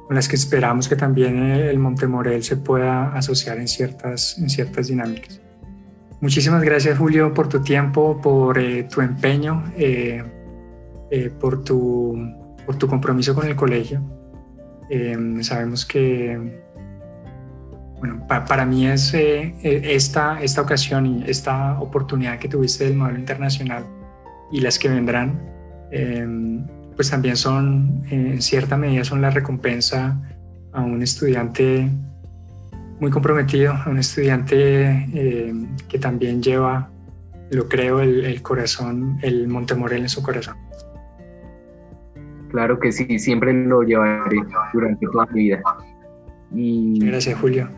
con 0.07 0.15
las 0.15 0.27
que 0.27 0.35
esperamos 0.35 0.87
que 0.87 0.95
también 0.95 1.37
el 1.37 1.79
Montemorel 1.79 2.43
se 2.43 2.57
pueda 2.57 3.11
asociar 3.15 3.57
en 3.57 3.67
ciertas, 3.67 4.37
en 4.37 4.49
ciertas 4.49 4.87
dinámicas. 4.87 5.41
Muchísimas 6.21 6.61
gracias 6.63 6.97
Julio 6.97 7.33
por 7.33 7.49
tu 7.49 7.61
tiempo, 7.61 8.19
por 8.21 8.57
eh, 8.59 8.83
tu 8.83 9.01
empeño, 9.01 9.63
eh, 9.77 10.23
por, 11.39 11.63
tu, 11.63 12.15
por 12.65 12.75
tu 12.77 12.87
compromiso 12.87 13.33
con 13.33 13.47
el 13.47 13.55
colegio. 13.55 14.01
sabemos 15.41 15.85
que 15.85 16.63
bueno, 17.99 18.27
para 18.27 18.65
mí 18.65 18.85
es 18.85 19.13
esta, 19.15 20.41
esta 20.41 20.61
ocasión 20.61 21.05
y 21.07 21.23
esta 21.27 21.79
oportunidad 21.79 22.37
que 22.37 22.47
tuviste 22.47 22.83
del 22.83 22.95
modelo 22.95 23.17
internacional 23.17 23.85
y 24.51 24.61
las 24.61 24.77
que 24.77 24.89
vendrán, 24.89 25.41
pues 26.95 27.09
también 27.09 27.35
son, 27.35 28.03
en 28.09 28.41
cierta 28.41 28.77
medida, 28.77 29.03
son 29.03 29.21
la 29.21 29.29
recompensa 29.29 30.17
a 30.71 30.81
un 30.81 31.01
estudiante 31.01 31.89
muy 32.99 33.11
comprometido, 33.11 33.73
a 33.73 33.89
un 33.89 33.97
estudiante 33.97 34.87
em, 35.13 35.75
que 35.89 35.99
también 35.99 36.41
lleva, 36.41 36.89
lo 37.51 37.67
creo, 37.67 37.99
el, 37.99 38.41
corazón, 38.41 39.17
el 39.21 39.47
Montemorel 39.47 40.03
en 40.03 40.09
su 40.09 40.23
corazón. 40.23 40.55
Claro 42.49 42.79
que 42.79 42.91
sí, 42.91 43.19
siempre 43.19 43.51
lo 43.53 43.83
llevaré 43.83 44.37
durante 44.73 45.05
toda 45.07 45.25
mi 45.27 45.43
vida. 45.43 45.61
Y... 46.53 47.05
Gracias, 47.05 47.37
Julio. 47.39 47.69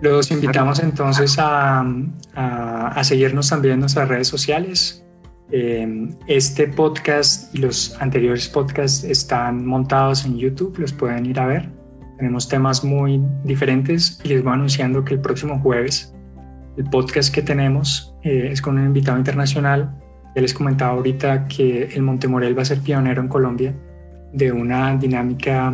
Los 0.00 0.32
invitamos 0.32 0.80
entonces 0.80 1.38
a, 1.38 1.86
a, 2.34 2.88
a 2.88 3.04
seguirnos 3.04 3.48
también 3.48 3.74
en 3.74 3.80
nuestras 3.80 4.08
redes 4.08 4.26
sociales. 4.26 5.05
Em, 5.50 6.10
este 6.26 6.66
podcast 6.66 7.54
y 7.54 7.58
los 7.58 7.96
anteriores 8.00 8.48
podcasts 8.48 9.04
están 9.04 9.64
montados 9.64 10.24
en 10.24 10.36
YouTube, 10.36 10.76
los 10.78 10.92
pueden 10.92 11.26
ir 11.26 11.38
a 11.38 11.46
ver. 11.46 11.68
Tenemos 12.18 12.48
temas 12.48 12.82
muy 12.82 13.22
diferentes 13.44 14.20
y 14.24 14.28
les 14.28 14.42
voy 14.42 14.54
anunciando 14.54 15.04
que 15.04 15.14
el 15.14 15.20
próximo 15.20 15.58
jueves 15.60 16.12
el 16.76 16.84
podcast 16.84 17.34
que 17.34 17.42
tenemos 17.42 18.14
eh, 18.22 18.48
es 18.52 18.60
con 18.60 18.78
un 18.78 18.86
invitado 18.86 19.18
internacional. 19.18 19.94
Ya 20.34 20.42
les 20.42 20.52
comentaba 20.52 20.92
ahorita 20.92 21.46
que 21.48 21.84
el 21.84 22.02
Montemorel 22.02 22.56
va 22.56 22.62
a 22.62 22.66
ser 22.66 22.80
pionero 22.80 23.22
en 23.22 23.28
Colombia 23.28 23.74
de 24.32 24.52
una 24.52 24.96
dinámica 24.96 25.72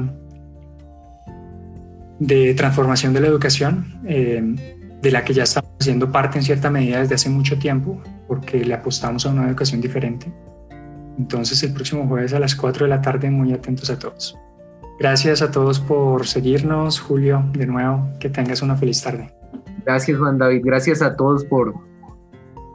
de 2.20 2.54
transformación 2.54 3.12
de 3.12 3.20
la 3.20 3.26
educación, 3.26 4.00
em, 4.06 4.56
de 5.02 5.10
la 5.10 5.24
que 5.24 5.34
ya 5.34 5.42
estamos 5.42 5.70
haciendo 5.80 6.10
parte 6.10 6.38
en 6.38 6.44
cierta 6.44 6.70
medida 6.70 7.00
desde 7.00 7.16
hace 7.16 7.28
mucho 7.28 7.58
tiempo 7.58 8.00
porque 8.28 8.64
le 8.64 8.72
apostamos 8.72 9.26
a 9.26 9.30
una 9.30 9.48
educación 9.48 9.80
diferente. 9.80 10.32
Entonces 11.18 11.62
el 11.64 11.72
próximo 11.74 12.06
jueves 12.06 12.32
a 12.32 12.38
las 12.38 12.54
4 12.54 12.86
de 12.86 12.90
la 12.90 13.00
tarde, 13.00 13.30
muy 13.30 13.52
atentos 13.52 13.90
a 13.90 13.98
todos. 13.98 14.38
Gracias 14.98 15.42
a 15.42 15.50
todos 15.50 15.80
por 15.80 16.26
seguirnos. 16.26 17.00
Julio, 17.00 17.44
de 17.52 17.66
nuevo, 17.66 18.08
que 18.20 18.30
tengas 18.30 18.62
una 18.62 18.76
feliz 18.76 19.02
tarde. 19.02 19.34
Gracias 19.84 20.16
Juan 20.16 20.38
David, 20.38 20.62
gracias 20.64 21.02
a 21.02 21.16
todos 21.16 21.44
por 21.44 21.74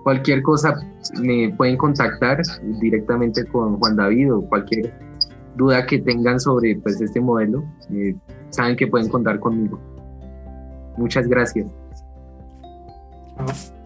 cualquier 0.03 0.41
cosa. 0.41 0.75
Me 1.21 1.53
pueden 1.55 1.78
contactar 1.78 2.41
directamente 2.82 3.45
con 3.45 3.78
Juan 3.78 3.95
David 3.95 4.34
o 4.34 4.41
cualquier 4.41 4.93
duda 5.55 5.86
que 5.86 5.99
tengan 5.99 6.39
sobre 6.41 6.75
pues, 6.75 6.99
este 6.99 7.21
modelo. 7.21 7.63
Eh, 7.91 8.13
saben 8.49 8.75
que 8.75 8.88
pueden 8.88 9.07
contar 9.07 9.39
conmigo. 9.39 9.80
Muchas 10.97 11.28
gracias. 11.28 11.67
Oh. 13.39 13.76